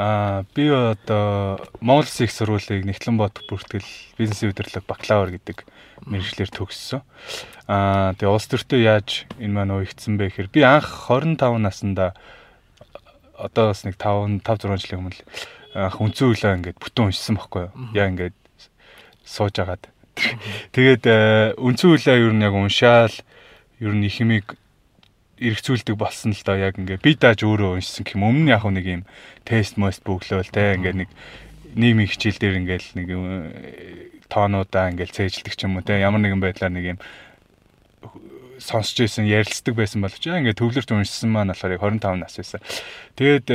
Аа 0.00 0.48
би 0.56 0.64
одоо 0.72 1.60
Монгол 1.84 2.08
Улсын 2.08 2.24
их 2.24 2.32
сургуулийг 2.32 2.88
Нэгтлэнбот 2.88 3.44
бүртгэл 3.44 3.84
бизнесийн 4.16 4.56
удирдлага 4.56 4.88
бакалавр 4.88 5.36
гэдэг 5.36 5.68
мэргэжлэр 6.08 6.48
төгссөн. 6.48 7.04
Аа 7.68 8.16
тэгээ 8.16 8.32
улс 8.32 8.48
төртөө 8.48 8.80
яаж 8.80 9.28
энэ 9.36 9.52
маань 9.52 9.76
уягдсан 9.76 10.16
бэ 10.16 10.32
гэхээр 10.32 10.48
би 10.48 10.64
анх 10.64 10.88
25 11.12 11.60
наснда 11.60 12.16
одоо 13.36 13.76
бас 13.76 13.84
нэг 13.84 14.00
5 14.00 14.40
5 14.40 14.72
6 14.72 14.88
жилийн 14.88 15.04
өмнө 15.04 15.20
анх 15.76 16.00
үнцэн 16.00 16.32
үлээ 16.32 16.56
ингээд 16.56 16.80
бүтэн 16.80 17.04
уншсан 17.12 17.36
байхгүй 17.36 17.68
юу. 17.68 17.72
Яа 17.92 18.08
ингээд 18.08 18.36
сууж 19.28 19.54
агаад. 19.60 19.84
Тэгээд 20.72 21.60
үнцэн 21.60 21.92
үлээ 21.92 22.24
нь 22.32 22.40
яг 22.40 22.56
уншаал 22.56 23.12
ер 23.84 23.92
нь 23.92 24.08
их 24.08 24.16
хэмиг 24.16 24.56
эргцүүлдэг 25.40 25.96
болсон 25.96 26.36
л 26.36 26.44
доо 26.44 26.56
яг 26.60 26.76
ингээ 26.76 27.00
би 27.00 27.16
дааж 27.16 27.40
өөрөө 27.42 27.80
уншсан 27.80 28.04
гэх 28.04 28.16
юм 28.16 28.28
өмнө 28.28 28.52
яг 28.52 28.64
нэг 28.68 28.86
юм 28.86 29.02
тест 29.48 29.80
мост 29.80 30.04
бөглөөл 30.04 30.52
те 30.52 30.76
ингээ 30.76 30.94
нэг 31.04 31.10
нийгмийн 31.74 32.10
хичээл 32.12 32.40
дээр 32.40 32.60
ингээл 32.60 32.88
нэг 33.00 33.08
тоонуудаа 34.28 34.92
ингээл 34.92 35.16
цээжилдэг 35.16 35.54
ч 35.56 35.64
юм 35.64 35.80
уу 35.80 35.84
те 35.86 35.98
ямар 35.98 36.20
нэгэн 36.20 36.44
байдлаар 36.44 36.72
нэг 36.72 36.96
юм 36.96 36.98
сонсч 38.60 39.00
байсан 39.00 39.24
ярилцдаг 39.24 39.74
байсан 39.74 40.04
боловч 40.04 40.20
ингээд 40.20 40.60
төвлөрч 40.60 40.88
уншсан 40.92 41.32
маань 41.32 41.50
болохоор 41.56 41.80
25 41.80 42.20
нас 42.20 42.36
байсан. 42.36 42.60
Тэгээд 43.16 43.48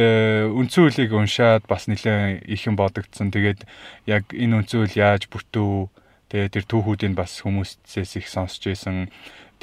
үндсэн 0.49 0.81
хуулийг 0.81 1.11
уншаад 1.13 1.63
бас 1.69 1.85
нэлээд 1.85 2.49
их 2.49 2.61
юм 2.65 2.73
бодогдсон. 2.73 3.29
Тэгээд 3.29 3.69
яг 4.09 4.25
энэ 4.33 4.65
үндсэн 4.65 4.81
хууль 4.81 4.97
яаж 4.97 5.29
бүтв 5.29 5.93
Тэгээд 6.35 6.51
тэр 6.57 6.65
түүхүүдийг 6.65 7.13
бас 7.13 7.37
хүмүүсээс 7.45 8.17
их 8.17 8.25
сонсч 8.25 8.65
байсан. 8.65 9.13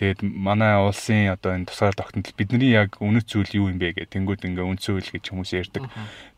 Тэгээд 0.02 0.18
манай 0.26 0.82
улсын 0.82 1.30
одоо 1.30 1.54
энэ 1.54 1.70
тусгаар 1.70 1.94
тогтнол 1.94 2.26
бидний 2.34 2.74
яг 2.74 2.98
үнэт 2.98 3.22
зүйл 3.22 3.54
юу 3.54 3.70
юм 3.70 3.78
бэ 3.78 3.94
гэх 3.94 4.10
тэнгууд 4.10 4.42
ингээ 4.42 4.66
үнцэн 4.66 4.98
үйл 4.98 5.06
гэж 5.14 5.30
хүмүүс 5.30 5.50
ярьдаг. 5.54 5.86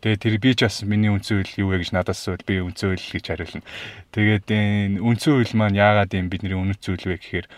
Тэгээд 0.04 0.20
тэр 0.20 0.36
би 0.36 0.52
ч 0.52 0.68
бас 0.68 0.84
миний 0.84 1.08
үнцэн 1.08 1.40
үйл 1.40 1.52
юу 1.64 1.68
вэ 1.72 1.80
гэж 1.80 1.96
надаас 1.96 2.20
асуувал 2.20 2.44
би 2.44 2.60
үнцэн 2.60 2.92
үйл 2.92 3.08
гэж 3.08 3.24
хариулна. 3.24 3.64
Тэгээд 4.12 4.46
энэ 4.52 5.00
үнцэн 5.00 5.40
үйл 5.40 5.52
маань 5.56 5.80
яагаад 5.80 6.12
юм 6.12 6.28
бидний 6.28 6.52
үнэт 6.52 6.84
зүйл 6.84 7.08
вэ 7.08 7.16
гэхээр 7.16 7.48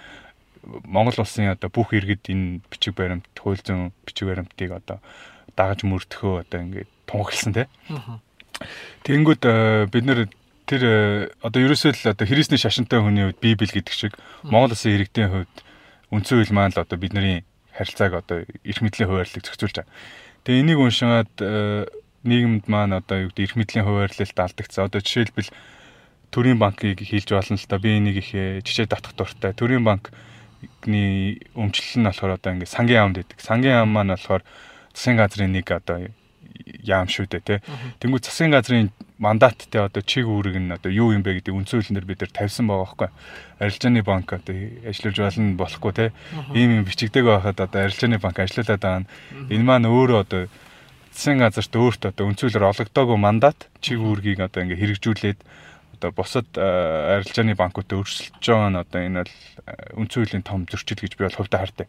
Монгол 0.87 1.27
улсын 1.27 1.51
одоо 1.51 1.75
бүх 1.75 1.91
иргэд 1.91 2.31
энэ 2.31 2.63
бичиг 2.71 2.95
баримт, 2.95 3.27
хууль 3.35 3.59
зүйн 3.59 3.91
бичиг 4.07 4.31
баримтыг 4.31 4.71
одоо 4.79 5.03
дагаж 5.59 5.83
мөрдөхөө 5.83 6.47
одоо 6.47 6.59
ингээд 6.63 6.91
тунхагласан 7.11 7.51
тий. 7.51 7.67
Тэнгүүд 9.03 9.43
э, 9.43 9.91
бид 9.91 10.05
нэр 10.07 10.31
тэр 10.71 10.83
э, 10.87 10.95
одоо 11.43 11.67
ерөөсөө 11.67 11.99
л 11.99 12.15
одоо 12.15 12.27
христний 12.31 12.63
шашинтай 12.63 13.03
хүний 13.03 13.27
хувьд 13.27 13.43
Библи 13.43 13.71
гэдэг 13.75 13.95
шиг 13.95 14.15
Монгол 14.47 14.75
Улсын 14.75 14.95
иргэдийн 14.99 15.31
хувьд 15.31 15.66
үндсэн 16.13 16.43
хууль 16.43 16.55
маань 16.55 16.75
л 16.75 16.83
одоо 16.83 16.99
бидний 16.99 17.45
харилцааг 17.73 18.13
одоо 18.23 18.45
эрх 18.65 18.81
мэдлийн 18.81 19.09
хуваарлыг 19.09 19.43
зохицуулж 19.45 19.83
байгаа. 19.83 19.93
Тэгээ 20.45 20.63
энийг 20.63 20.79
уншаад 20.79 21.33
э, 21.43 21.87
нийгэмд 22.25 22.67
маань 22.71 22.97
одоо 22.97 23.27
юу 23.27 23.31
гэдэг 23.31 23.45
эрх 23.45 23.57
мэдлийн 23.57 23.87
хуваарлалд 23.87 24.39
алдагцсан. 24.39 24.87
Одоо 24.87 25.01
жишээлбэл 25.03 25.51
Төрийн 26.31 26.59
банкыг 26.59 27.01
хийлж 27.01 27.31
болно 27.31 27.57
л 27.57 27.67
та 27.67 27.79
би 27.79 27.97
энийг 27.97 28.19
их 28.19 28.35
э, 28.35 28.61
жишээ 28.61 28.91
татах 28.91 29.15
дуртай. 29.15 29.55
Төрийн 29.55 29.85
банкны 29.87 31.41
өмчлөл 31.55 32.03
нь 32.03 32.09
болохоор 32.11 32.37
одоо 32.37 32.53
ингээд 32.53 32.75
сангийн 32.75 33.01
яамд 33.01 33.17
гэдэг. 33.23 33.39
Сангийн 33.41 33.81
яам 33.81 33.91
маань 33.95 34.13
болохоор 34.13 34.43
засгийн 34.93 35.17
газрын 35.17 35.53
нэг 35.55 35.71
одоо 35.71 36.11
яам 36.83 37.07
шүү 37.07 37.31
дээ 37.31 37.41
тий. 37.41 37.59
Тэнгүү 38.03 38.21
засгийн 38.21 38.53
газрын 38.53 38.91
мандаттай 39.19 39.89
одоо 39.89 40.03
чиг 40.05 40.29
үүрэг 40.29 40.57
нь 40.61 40.73
одоо 40.73 40.93
юу 40.93 41.17
юм 41.17 41.25
бэ 41.25 41.41
гэдэг 41.41 41.57
хуулиар 41.57 42.05
бид 42.05 42.21
нар 42.21 42.33
тавьсан 42.37 42.69
байгаа 42.69 42.85
байхгүй. 42.85 43.09
Арилжааны 43.65 44.03
банк 44.05 44.29
одоо 44.33 44.57
ажиллаж 44.85 45.17
болно 45.17 45.57
болохгүй 45.57 45.93
тий. 45.97 46.11
Ийм 46.53 46.71
юм 46.81 46.85
бичигдэг 46.85 47.25
байхад 47.25 47.61
одоо 47.61 47.81
арилжааны 47.89 48.21
банк 48.21 48.37
ажиллаад 48.37 48.69
байгаа 48.77 49.01
нь 49.01 49.09
энэ 49.49 49.65
маань 49.65 49.89
өөрөө 49.89 50.21
одоо 50.21 50.43
засгийн 51.17 51.41
газарт 51.41 51.73
өөрт 51.73 52.03
одоо 52.13 52.29
хуулиар 52.29 52.69
олгодоогүй 52.69 53.17
мандат 53.17 53.73
чиг 53.81 54.05
үүргийг 54.05 54.45
одоо 54.45 54.69
ингээ 54.69 54.81
хэрэгжүүлээд 54.85 55.41
одоо 55.97 56.11
бусад 56.13 56.45
арилжааны 56.53 57.57
банкуудад 57.57 57.97
өрсөлдөж 57.97 58.45
байгаа 58.45 58.69
нь 58.69 58.81
одоо 58.85 59.01
энэ 59.01 59.25
бол 59.25 59.33
үндсэн 59.97 60.21
хуулийн 60.21 60.45
том 60.45 60.69
зөрчил 60.69 61.01
гэж 61.01 61.17
би 61.17 61.25
бол 61.25 61.41
хувьдаа 61.41 61.61
хардаг. 61.65 61.89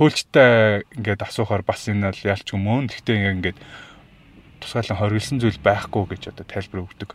Хөөлчтэй 0.00 0.88
ингээд 0.96 1.20
асуухаар 1.20 1.60
бас 1.60 1.84
энэ 1.84 2.08
бол 2.08 2.20
ялч 2.32 2.48
юм 2.56 2.64
уу. 2.64 2.80
Гэхдээ 2.88 3.28
ингээд 3.36 3.58
тусгаалan 4.62 4.98
хоригдсан 4.98 5.42
зүйл 5.42 5.58
байхгүй 5.58 6.14
гэж 6.14 6.32
одоо 6.32 6.46
тайлбар 6.46 6.86
өгдөг. 6.86 7.10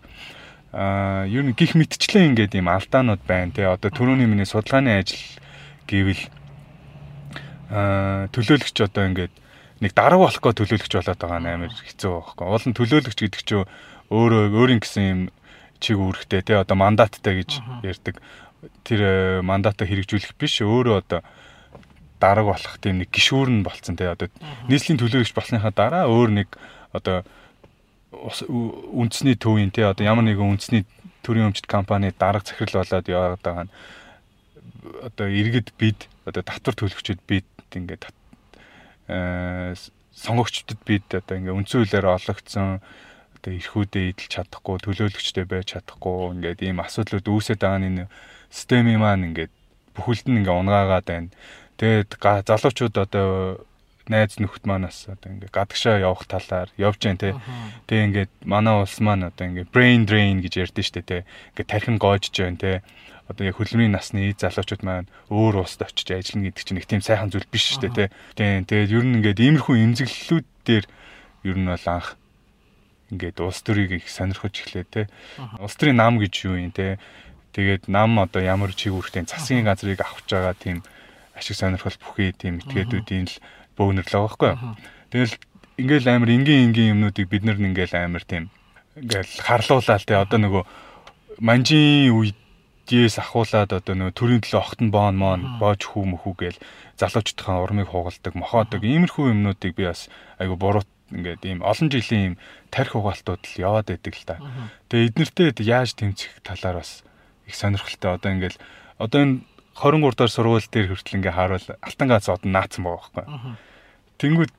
Аа 0.76 1.26
ер 1.32 1.48
нь 1.48 1.56
гих 1.56 1.74
мэдчлэн 1.80 2.36
ингээд 2.36 2.60
юм 2.60 2.68
алдаанууд 2.68 3.24
байна 3.24 3.56
те 3.56 3.66
одоо 3.72 3.90
төрөний 3.90 4.28
миний 4.28 4.46
судалгааны 4.46 5.00
ажил 5.00 5.24
гэвэл 5.88 6.24
аа 7.72 8.28
төлөөлөгч 8.36 8.78
одоо 8.84 9.04
ингээд 9.08 9.34
нэг 9.80 9.92
дарга 9.96 10.20
болох 10.20 10.42
гоо 10.44 10.54
төлөөлөгч 10.54 10.94
болоод 10.94 11.20
байгаа 11.20 11.40
нь 11.40 11.52
амар 11.56 11.72
хэцүү 11.72 12.12
байхгүй. 12.12 12.46
Уул 12.46 12.66
нь 12.68 12.78
төлөөлөгч 12.78 13.20
гэдэг 13.24 13.42
чинь 13.48 13.66
өөрөө 14.12 14.44
өөрийн 14.56 14.82
гэсэн 14.84 15.04
юм 15.08 15.22
чиг 15.80 15.98
үүрэгтэй 16.02 16.42
те 16.42 16.54
одоо 16.58 16.76
мандаттай 16.76 17.44
гэж 17.44 17.62
ярьдаг. 17.86 18.20
Тэр 18.84 19.02
э, 19.02 19.14
мандатаа 19.46 19.86
хэрэгжүүлэх 19.86 20.34
биш 20.40 20.66
өөрөө 20.66 20.96
одоо 21.06 21.22
дарга 22.20 22.58
болох 22.58 22.76
тийм 22.82 22.98
нэг 23.04 23.14
гişүүр 23.14 23.50
нь 23.54 23.62
болцсон 23.62 23.96
те 23.96 24.10
одоо 24.10 24.28
нийслэлийн 24.66 24.98
төлөөлөгч 24.98 25.34
болсныхаа 25.38 25.74
дараа 25.76 26.10
өөр 26.10 26.30
нэг 26.34 26.50
одоо 26.94 27.24
үндэсний 28.12 29.36
төвийн 29.36 29.72
тий 29.72 29.84
одоо 29.84 30.04
ямар 30.06 30.24
нэгэн 30.24 30.56
үндэсний 30.56 30.84
төрийн 31.24 31.52
өмчт 31.52 31.68
компани 31.68 32.14
дарга 32.16 32.46
захирал 32.48 32.84
болоод 32.84 33.08
яваад 33.08 33.42
байгаа 33.44 33.66
нь 33.68 33.74
одоо 35.04 35.28
иргэд 35.28 35.76
бид 35.76 36.08
одоо 36.26 36.44
татвар 36.44 36.76
төлөгчд 36.76 37.20
бид 37.28 37.48
ингээд 37.76 38.08
э 39.12 39.76
сонгогчдод 40.18 40.82
бид 40.88 41.06
одоо 41.14 41.36
ингээ 41.38 41.54
үндсэн 41.54 41.86
хуулиар 41.86 42.18
олгогдсон 42.18 42.82
одоо 43.38 43.52
эрхүүдээ 43.54 44.06
идэлж 44.18 44.32
чадахгүй 44.34 44.78
төлөөлөгчтэй 44.82 45.46
байж 45.46 45.78
чадахгүй 45.78 46.34
ингээд 46.34 46.60
ийм 46.66 46.82
асуудлууд 46.82 47.28
үүсээд 47.30 47.62
байгаа 47.62 47.86
энэ 47.86 48.10
системийн 48.50 48.98
маань 48.98 49.30
ингээд 49.30 49.54
бүхэлд 49.94 50.26
нь 50.26 50.42
ингээ 50.42 50.58
унгаагаад 50.58 51.06
байна. 51.06 51.30
Тэгээд 51.78 52.10
залуучууд 52.50 52.96
одоо 52.98 53.62
найз 54.09 54.39
нөхд 54.39 54.67
манаас 54.67 55.07
одоо 55.07 55.31
ингээ 55.31 55.55
гадагшаа 55.55 56.03
явах 56.03 56.27
талаар 56.27 56.69
явж 56.75 56.99
जैन 56.99 57.19
те. 57.19 57.39
Тэгээ 57.87 58.07
ингээд 58.11 58.33
манай 58.43 58.83
улс 58.83 58.99
маань 58.99 59.31
одоо 59.31 59.47
ингээ 59.47 59.71
brain 59.71 60.03
drain 60.09 60.43
гэж 60.43 60.59
ярьдэн 60.59 60.83
штэ 60.83 61.03
те. 61.07 61.19
Ингээ 61.55 61.71
тархин 61.71 61.99
гоожж 62.03 62.35
जैन 62.35 62.59
те. 62.59 62.83
Одоо 63.31 63.47
яг 63.47 63.57
хөлмийн 63.63 63.95
насны 63.95 64.35
залуучууд 64.35 64.83
маань 64.83 65.09
өөр 65.31 65.63
улсад 65.63 65.87
очиж 65.87 66.11
ажиллана 66.11 66.51
гэдэг 66.51 66.65
чинь 66.67 66.77
нэг 66.83 66.87
тийм 66.91 67.03
сайхан 67.03 67.31
зүйл 67.31 67.47
биш 67.47 67.79
штэ 67.79 67.95
те. 67.95 68.05
Тэгээд 68.35 68.91
ер 68.91 69.05
нь 69.07 69.23
ингээд 69.23 69.39
иймэрхүү 69.39 69.77
эмзэглэлүүд 69.79 70.47
дээр 70.67 70.85
ер 71.47 71.57
нь 71.63 71.71
бол 71.71 71.87
анх 71.87 72.19
ингээд 73.15 73.39
улс 73.39 73.63
төрийг 73.63 74.03
их 74.03 74.11
сонирхож 74.11 74.57
эхлэв 74.59 74.87
те. 74.91 75.07
Улс 75.63 75.79
төрийн 75.79 76.03
нам 76.03 76.19
гэж 76.19 76.35
юу 76.51 76.59
юм 76.59 76.75
те. 76.75 76.99
Тэгээд 77.55 77.87
нам 77.87 78.19
одоо 78.19 78.43
ямар 78.43 78.75
чиг 78.75 78.97
үүрэгтэй 78.97 79.29
засгийн 79.29 79.69
газрыг 79.69 80.01
авч 80.01 80.27
байгаа 80.27 80.57
тийм 80.57 80.83
ашиг 81.37 81.57
сонирхол 81.57 81.97
бүхий 82.01 82.33
тийм 82.33 82.65
этгээдүүдийн 82.65 83.29
л 83.29 83.37
бөөгнөрлөө 83.78 84.22
байхгүй 84.26 84.50
юу. 84.52 84.76
Тэгэл 85.14 85.34
ингээл 85.78 86.10
амар 86.10 86.30
энгийн 86.34 86.74
энгийн 86.74 86.92
юмнуудыг 86.98 87.30
бид 87.30 87.44
нар 87.46 87.62
ингээл 87.62 87.96
амар 87.96 88.26
тийм 88.26 88.50
ингээл 88.98 89.46
харлуулаад 89.46 90.04
те 90.04 90.18
одоо 90.18 90.40
нөгөө 90.42 90.64
манжийн 91.38 92.10
үедээс 92.18 93.22
ахуулаад 93.22 93.78
одоо 93.78 93.94
нөгөө 93.94 94.18
төрийн 94.18 94.42
төлөө 94.42 94.62
охтон 94.62 94.90
боон 94.90 95.16
моон 95.22 95.42
боож 95.62 95.86
хүү 95.86 96.04
мөхүү 96.18 96.34
гээл 96.42 96.60
залуучдынхаа 96.98 97.62
урмыг 97.62 97.94
хугалдаг 97.94 98.34
мохоодог 98.34 98.82
иймэрхүү 98.82 99.38
юмнуудыг 99.38 99.78
би 99.78 99.86
бас 99.86 100.10
айгу 100.42 100.58
буруут 100.58 100.90
ингээд 101.14 101.46
ийм 101.46 101.60
олон 101.62 101.88
жилийн 101.94 102.24
ийм 102.34 102.36
тарих 102.74 102.98
угаалтууд 102.98 103.46
л 103.46 103.62
яваад 103.62 103.88
байдаг 103.94 104.14
л 104.18 104.26
та. 104.28 104.42
Тэгээ 104.90 105.08
эднэртэй 105.14 105.48
яаж 105.62 105.94
тэмцэх 105.94 106.42
талаар 106.42 106.82
бас 106.82 107.06
их 107.46 107.56
сонирхолтой 107.56 108.18
одоо 108.18 108.30
ингээл 108.34 108.58
одоо 108.98 109.20
энэ 109.22 109.36
23 109.78 110.18
дахь 110.18 110.34
сургууль 110.34 110.66
дээр 110.66 110.90
хүртэл 110.90 111.18
ингээ 111.22 111.38
харуул 111.38 111.68
алтан 111.86 112.08
гац 112.10 112.26
од 112.34 112.44
наацсан 112.44 112.82
байгаа 112.82 113.14
байхгүй. 113.14 113.26
Тэнгүүд 114.18 114.54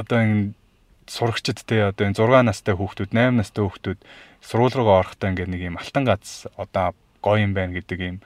одоо 0.00 0.18
энэ 0.24 0.56
сурагчид 1.04 1.60
те 1.68 1.92
одоо 1.92 2.08
энэ 2.08 2.16
6 2.16 2.48
настай 2.48 2.74
хүүхдүүд 2.74 3.12
8 3.12 3.36
настай 3.36 3.62
хүүхдүүд 3.64 4.00
сургууль 4.40 4.76
руугаа 4.76 5.04
орохдоо 5.04 5.28
ингээ 5.28 5.48
нэг 5.52 5.60
юм 5.68 5.76
алтан 5.76 6.08
гац 6.08 6.48
одоо 6.56 6.96
гоё 7.20 7.44
юм 7.44 7.52
байна 7.52 7.76
гэдэг 7.76 8.00
юм 8.00 8.16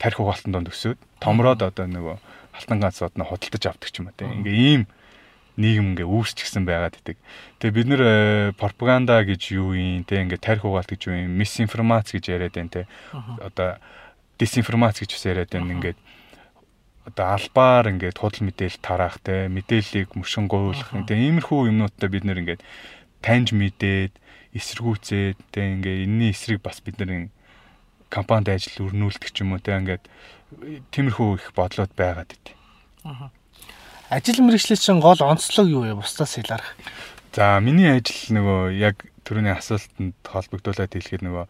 тарих 0.00 0.20
угаалтан 0.20 0.52
донд 0.52 0.72
өсөөд 0.72 0.96
томроод 1.20 1.60
одоо 1.60 1.84
нөгөө 1.84 2.16
алтан 2.56 2.78
гац 2.80 3.04
од 3.04 3.16
нь 3.16 3.28
худалдаж 3.28 3.64
авдаг 3.68 3.88
ч 3.92 4.00
юм 4.00 4.08
уу 4.08 4.16
те 4.16 4.24
ингээ 4.24 4.56
ийм 4.56 4.82
нийгэм 5.56 5.96
ингээ 5.96 6.04
үүсчихсэн 6.04 6.68
байгаад 6.68 7.00
идэг. 7.00 7.16
Тэгээ 7.60 7.76
бид 7.76 7.88
нэр 7.88 8.02
э, 8.04 8.12
пропаганда 8.60 9.24
гэж 9.24 9.56
юу 9.56 9.72
юм 9.72 10.04
те 10.04 10.20
ингээ 10.20 10.40
тарих 10.40 10.68
угаалт 10.68 10.92
гэж 10.92 11.08
юу 11.08 11.16
юм 11.16 11.32
мисинформац 11.40 12.12
гэж 12.12 12.28
яриад 12.28 12.52
байна 12.60 12.72
те. 12.72 12.82
Одоо 13.40 13.80
дисинформац 14.38 15.00
гэж 15.00 15.10
бас 15.16 15.24
яриад 15.26 15.50
байна 15.52 15.72
ингээд 15.76 15.98
одоо 17.06 17.26
албаар 17.38 17.90
ингээд 17.94 18.18
худал 18.18 18.42
мэдээлэл 18.46 18.82
тараах 18.82 19.18
те 19.22 19.46
мэдээллийг 19.48 20.18
мөшин 20.18 20.50
гуйлах 20.50 20.90
тэгээ 20.90 21.28
иймэрхүү 21.30 21.70
юмнуудтай 21.70 22.08
бид 22.10 22.24
нэр 22.26 22.42
ингээд 22.42 22.62
таньж 23.22 23.54
мэдээд 23.54 24.12
эсэргүүцээд 24.58 25.38
те 25.54 25.60
ингээ 25.72 26.04
энэний 26.04 26.34
эсрэг 26.34 26.60
бас 26.60 26.82
бид 26.82 26.98
нэр 26.98 27.30
компанид 28.10 28.50
ажил 28.50 28.90
өрнүүлдэг 28.90 29.30
ч 29.30 29.46
юм 29.46 29.54
уу 29.54 29.62
те 29.62 29.78
ингээд 29.78 30.04
тиймэрхүү 30.90 31.28
их 31.38 31.46
бодлоод 31.54 31.92
байгаад 31.94 32.30
идэв. 32.32 32.54
Аа. 33.04 33.30
Ажил 34.10 34.42
мэргэжлийн 34.46 34.78
чинь 34.78 35.02
гол 35.02 35.18
онцлог 35.18 35.66
юу 35.66 35.82
вэ? 35.82 35.98
Бусдаас 35.98 36.38
илаарх. 36.38 36.78
За 37.34 37.58
миний 37.58 37.90
ажил 37.90 38.38
нөгөө 38.38 38.78
яг 38.78 39.02
төрөний 39.26 39.50
асуултанд 39.50 40.14
холбогдуулаад 40.22 40.94
хэлэхэд 40.94 41.26
нөгөө 41.26 41.46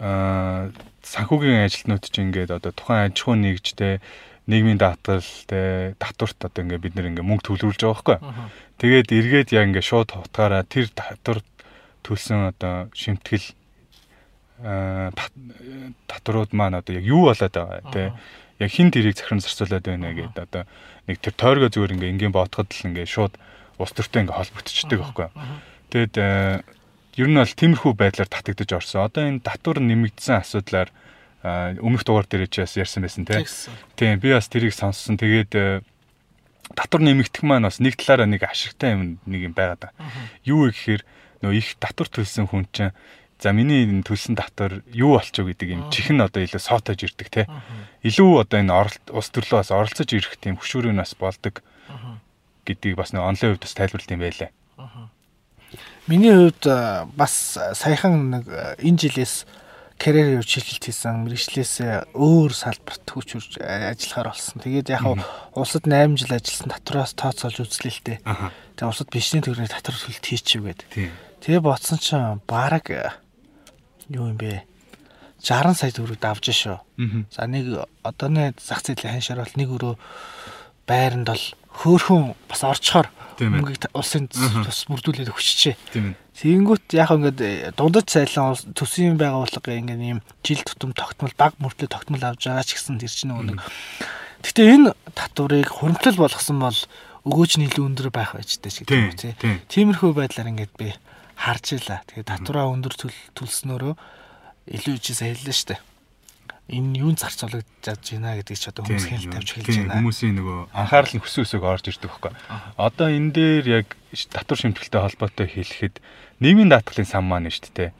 аа 0.00 0.70
санхүүгийн 1.02 1.66
ажилтнууд 1.66 2.04
чинь 2.04 2.30
ингээд 2.30 2.54
одоо 2.54 2.72
тухайн 2.72 3.10
аж 3.10 3.16
ахуй 3.18 3.36
нэгжтэй 3.38 3.94
нийгмийн 4.48 4.80
даатгал 4.80 5.24
те 5.48 5.94
татварт 5.98 6.38
одоо 6.40 6.60
ингээд 6.64 6.84
бид 6.84 6.94
нэр 6.96 7.08
ингээд 7.12 7.28
мөнгө 7.28 7.46
төлөвлөж 7.48 7.80
байгаа 7.84 7.96
байхгүй. 7.96 8.18
Тэгээд 8.80 9.08
эргээд 9.12 9.48
яг 9.52 9.64
ингээд 9.68 9.88
шууд 9.88 10.08
хутгаараа 10.12 10.64
тэр 10.64 10.88
татвар 10.92 11.40
төлсөн 12.04 12.52
одоо 12.52 12.88
шимтгэл 12.96 13.46
татварууд 16.08 16.50
маань 16.56 16.80
одоо 16.80 16.92
яг 16.96 17.04
юу 17.04 17.28
болоод 17.28 17.54
байгаа 17.54 17.82
те? 17.92 18.12
Яг 18.58 18.70
хин 18.72 18.90
тэрийг 18.90 19.20
захиран 19.20 19.44
зарцуулаад 19.44 19.84
байна 19.84 20.16
гэдэг 20.16 20.44
одоо 20.48 20.64
нэг 21.06 21.16
тэр 21.20 21.34
тойргоо 21.36 21.70
зүгээр 21.70 21.94
ингээ 21.94 22.12
ингийн 22.16 22.34
боотход 22.34 22.72
л 22.72 22.86
ингээ 22.90 23.06
шууд 23.06 23.36
ус 23.78 23.92
төртэй 23.94 24.26
ингээ 24.26 24.34
холбогдчихдаг 24.34 24.98
байхгүй. 24.98 25.28
Тэгэд 25.94 26.14
ер 27.18 27.26
нь 27.26 27.34
бол 27.34 27.50
тиймэрхүү 27.50 27.92
байдлаар 27.98 28.30
татагдж 28.30 28.70
орсон. 28.78 29.04
Одоо 29.10 29.26
энэ 29.26 29.42
татвар 29.42 29.82
нэмэгдсэн 29.82 30.38
асуудлаар 30.38 30.88
өмнөх 31.42 32.06
дугаар 32.06 32.26
дээр 32.30 32.46
ч 32.46 32.62
бас 32.62 32.78
ярьсан 32.78 33.02
байсан 33.02 33.26
тийм 33.98 34.22
би 34.22 34.30
бас 34.30 34.46
тэрийг 34.46 34.74
сонссон. 34.74 35.18
Тэгээд 35.18 35.82
татвар 36.78 37.02
нэмэгдэх 37.02 37.42
маань 37.42 37.66
бас 37.66 37.82
нэг 37.82 37.98
талаараа 37.98 38.30
нэг 38.30 38.42
ашигтай 38.46 38.94
юм 38.94 39.18
нэг 39.26 39.50
юм 39.50 39.54
байгаад 39.54 39.90
байгаа. 39.90 39.98
Юу 40.46 40.70
вэ 40.70 40.74
гэхээр 40.74 41.02
нөө 41.42 41.52
их 41.58 41.74
татвар 41.82 42.08
төлсөн 42.10 42.46
хүн 42.50 42.66
чинь 42.70 42.94
за 43.38 43.54
миний 43.54 43.86
төлсөн 44.02 44.34
татвар 44.34 44.82
юу 44.90 45.14
болчих 45.18 45.46
вэ 45.46 45.54
гэдэг 45.54 45.68
юм 45.70 45.82
чихэн 45.94 46.22
одоо 46.22 46.42
илүү 46.42 46.58
соотож 46.58 47.02
ирдэг 47.06 47.28
те. 47.30 47.42
Илүү 48.02 48.42
одоо 48.42 48.58
энэ 48.58 48.74
оролт 48.74 49.04
улс 49.14 49.30
төрлөө 49.30 49.62
бас 49.62 49.70
оролцож 49.70 50.10
ирэх 50.10 50.38
тийм 50.42 50.58
хөшүүрийн 50.58 50.98
бас 50.98 51.14
болдог 51.14 51.62
гэдгийг 52.66 52.98
бас 52.98 53.14
нэг 53.14 53.22
онлайн 53.22 53.54
хувьд 53.54 53.62
бас 53.62 53.74
тайлбарлалт 53.78 54.10
юм 54.10 54.22
байлаа. 54.22 54.50
Миний 56.08 56.32
хувьд 56.32 56.64
бас 57.12 57.58
саяхан 57.76 58.32
нэг 58.32 58.48
энэ 58.80 58.96
жилээс 58.96 59.44
карьер 60.00 60.40
явж 60.40 60.48
шилжилт 60.48 60.88
хийсэн 60.88 61.26
мэрэгчлээсээ 61.26 62.16
өөр 62.16 62.52
салбарт 62.56 63.04
хөгж 63.04 63.28
хурж 63.36 63.52
ажиллахаар 63.60 64.32
болсон. 64.32 64.56
Тэгээд 64.64 64.88
яг 64.94 65.04
улсад 65.52 65.84
8 65.84 66.16
жил 66.16 66.32
ажилласан 66.32 66.72
татвараас 66.72 67.12
тооцоолж 67.12 67.60
үзлээ 67.60 67.92
л 67.92 68.04
дээ. 68.08 68.18
Тэгээд 68.78 68.88
улсад 68.88 69.12
бишний 69.12 69.42
төгрөгийн 69.44 69.68
татвар 69.68 70.00
төлөлт 70.00 70.24
хийчихв 70.24 70.64
гэдэг. 70.64 70.88
Тэгээ 71.44 71.60
бодсон 71.60 71.98
чинь 72.00 72.40
баг 72.48 72.88
юу 74.08 74.32
юм 74.32 74.38
бэ? 74.40 74.64
60 75.44 75.76
сая 75.76 75.92
төгрөг 75.92 76.18
давж 76.24 76.46
шүү. 76.56 76.78
За 77.34 77.44
нэг 77.44 77.84
одооны 78.00 78.56
зах 78.56 78.80
зээлийн 78.80 79.20
ханшаар 79.20 79.44
бол 79.44 79.58
нэг 79.60 79.68
өрөө 79.76 79.94
байранд 80.88 81.28
бол 81.28 81.44
хөөхөн 81.84 82.32
бас 82.48 82.64
орчхоор 82.64 83.12
мөнгийг 83.46 83.86
улсын 83.94 84.26
бас 84.28 84.84
бүрдүүлээд 84.90 85.30
өгчжээ. 85.30 85.76
Тийм 85.94 86.12
ээ. 86.12 86.18
Тэгэнгүүт 86.38 86.86
яг 86.98 87.10
ингээд 87.14 87.40
э, 87.42 87.70
дундаж 87.78 88.10
цайлан 88.10 88.58
төсвийн 88.74 89.18
байгууллага 89.18 89.78
ингээд 89.78 90.02
ийм 90.02 90.20
жил 90.42 90.62
тутам 90.66 90.90
тогтмол 90.94 91.34
баг 91.38 91.54
мөртлөө 91.62 91.88
тогтмол 91.90 92.22
авч 92.22 92.50
байгаа 92.50 92.66
ч 92.66 92.74
гэсэн 92.74 92.98
тэр 92.98 93.12
чинь 93.14 93.34
нэг. 93.34 93.62
Гэтэ 94.42 94.62
энэ 94.66 94.94
татварыг 95.14 95.70
хуримтлал 95.70 96.18
болгосон 96.18 96.58
бол 96.58 96.78
өгөөж 97.26 97.52
нь 97.58 97.66
илүү 97.70 97.84
өндөр 97.90 98.08
байх 98.10 98.34
байж 98.34 98.58
таа 98.58 98.70
шиг 98.70 98.86
тийм 98.90 99.14
үү. 99.14 99.34
Тиймэрхүү 99.70 100.10
байдлаар 100.14 100.50
ингээд 100.54 100.74
би 100.78 100.94
харж 101.34 101.78
илаа. 101.78 102.02
Тэгээ 102.06 102.26
татвараа 102.26 102.70
өндөр 102.70 102.94
төлснөөрөө 103.34 103.94
илүү 104.78 104.94
ижил 104.98 105.18
саяллаа 105.18 105.54
штэ 105.54 105.76
энэ 106.68 107.00
юун 107.00 107.16
зарцуулагдаж 107.16 108.04
байна 108.12 108.36
гэдгийг 108.36 108.60
ч 108.60 108.68
одоо 108.68 108.84
хүмүүс 108.84 109.08
хэл 109.08 109.32
тавьж 109.32 109.50
хэлж 109.56 109.88
байна. 109.88 109.96
Хүмүүсийн 110.04 110.36
нөгөө 110.36 110.58
анхаарал 110.76 111.14
нь 111.16 111.22
хүсэн 111.24 111.44
өсөг 111.48 111.62
орж 111.64 111.84
ирдэг 111.88 112.12
байхгүй. 112.12 112.32
Одоо 112.76 113.08
энэ 113.08 113.32
дээр 113.32 113.64
яг 113.82 113.86
татвар 114.12 114.58
шимтгэлтэй 114.60 115.00
холбоотой 115.00 115.48
хэлэхэд 115.48 115.96
нийгмийн 116.44 116.68
даатгалын 116.68 117.08
сан 117.08 117.24
маань 117.24 117.48
шүү 117.48 117.72
дээ. 117.72 117.90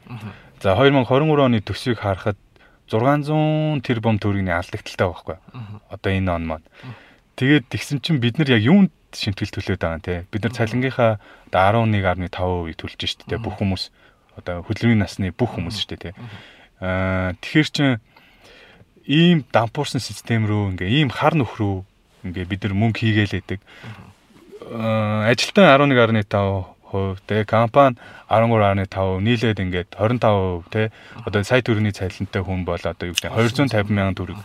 За 0.61 0.77
2023 0.77 1.09
оны 1.41 1.65
төсвийг 1.65 2.05
харахад 2.05 2.37
600 2.93 3.81
тэрбум 3.85 4.21
төгрөгийн 4.21 4.53
алдагталтай 4.53 5.09
байхгүй. 5.09 5.37
Одоо 5.89 6.11
энэ 6.13 6.29
он 6.29 6.45
маань. 6.45 6.67
Тэгээд 7.41 7.73
тэгсэн 7.73 8.05
чинь 8.05 8.21
бид 8.21 8.37
нар 8.37 8.53
яг 8.53 8.65
юунд 8.65 8.93
шимтгэл 9.17 9.49
төлөөд 9.49 9.81
байгаа 9.81 10.05
те. 10.05 10.29
Бид 10.29 10.45
нар 10.45 10.53
цалингийнхаа 10.53 11.21
11.5%-ийг 11.53 12.77
төлж 12.77 13.01
шүү 13.01 13.33
дээ. 13.33 13.41
Бүх 13.41 13.61
хүмүүс 13.61 13.89
одоо 14.37 14.61
хөдөлмөрийн 14.67 15.01
насны 15.01 15.33
бүх 15.33 15.57
хүмүүс 15.57 15.77
шүү 15.85 15.99
дээ. 16.01 16.15
Аа 16.83 17.33
тэгэхээр 17.41 17.69
чинь 17.73 18.01
ийм 19.09 19.45
дампуурсан 19.49 20.05
систем 20.05 20.45
рүү 20.45 20.77
ингээ 20.77 20.89
ийм 21.01 21.09
хар 21.09 21.33
нөх 21.33 21.57
рүү 21.57 21.81
ингээ 22.29 22.45
бид 22.45 22.61
нар 22.69 22.75
мөнгө 22.77 23.01
хийгээлээдэг. 23.01 23.61
Ажилтан 25.33 25.65
11.5 25.65 26.77
хувь 26.93 27.21
те 27.25 27.45
компани 27.49 27.97
13.5 28.29 29.25
нийлээд 29.25 29.59
ингээд 29.65 29.89
25% 29.97 30.69
те 30.69 30.93
одоо 31.25 31.41
сая 31.41 31.65
төгрөгийн 31.65 31.97
цалинтай 31.97 32.43
хүн 32.45 32.69
бол 32.69 32.77
одоо 32.77 33.09
юу 33.09 33.17
гэдэг 33.17 33.33
250 33.33 33.89
мянган 33.97 34.17
төгрөг. 34.17 34.41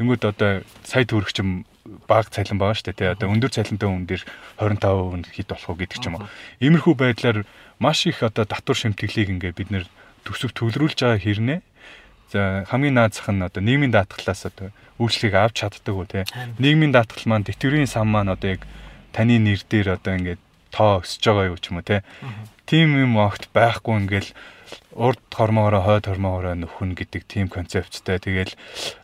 Тэнгүүд 0.00 0.22
одоо 0.32 0.64
сая 0.84 1.04
төгрөг 1.04 1.32
чим 1.36 1.68
баг 2.08 2.32
цалин 2.32 2.56
байгаа 2.56 2.76
шүү 2.76 2.88
дээ 2.92 3.00
те 3.00 3.12
одоо 3.12 3.28
өндөр 3.32 3.52
цалинтай 3.52 3.88
хүн 3.88 4.04
дээр 4.08 4.22
25% 4.60 5.28
хэд 5.36 5.48
болох 5.52 5.68
уу 5.68 5.76
гэдэг 5.76 5.98
ч 6.00 6.04
юм 6.08 6.16
уу. 6.20 6.28
Иймэрхүү 6.64 6.94
байдлаар 6.96 7.38
маш 7.80 8.08
их 8.08 8.24
одоо 8.24 8.44
татвар 8.48 8.76
шимтгэлийг 8.76 9.28
ингээд 9.28 9.56
бид 9.56 9.70
нэр 9.72 9.84
төсөв 10.24 10.56
төвлөрүүлж 10.56 11.00
байгаа 11.00 11.20
хэрнээ 11.20 11.60
За 12.32 12.66
хамгийн 12.66 12.94
наад 12.94 13.14
зах 13.14 13.30
нь 13.30 13.42
одоо 13.42 13.62
нийгмийн 13.62 13.94
даатгалаас 13.94 14.50
одоо 14.50 14.74
үйлчлэгийг 14.98 15.36
авч 15.36 15.62
чаддаг 15.62 15.94
уу 15.94 16.06
те. 16.08 16.26
Нийгмийн 16.58 16.90
даатгал 16.90 17.26
маань 17.30 17.46
тэтгэврийн 17.46 17.86
сан 17.86 18.10
маань 18.10 18.32
одоо 18.34 18.58
яг 18.58 18.62
таны 19.14 19.38
нэр 19.38 19.62
дээр 19.62 20.00
одоо 20.00 20.12
ингээд 20.18 20.42
тоо 20.74 21.00
өсөж 21.04 21.22
байгаа 21.22 21.50
юу 21.52 21.58
ч 21.60 21.70
юм 21.70 21.78
уу 21.78 21.86
те. 21.86 22.02
Тим 22.66 22.98
юм 22.98 23.14
огт 23.22 23.46
байхгүй 23.54 23.94
ингээл 24.02 24.30
урд 24.96 25.22
хормоогоо 25.30 25.82
хойд 25.86 26.04
хормоогоо 26.10 26.54
нөхөн 26.58 26.98
гэдэг 26.98 27.22
тийм 27.30 27.46
концепттэй. 27.46 28.18
Тэгэл 28.18 28.52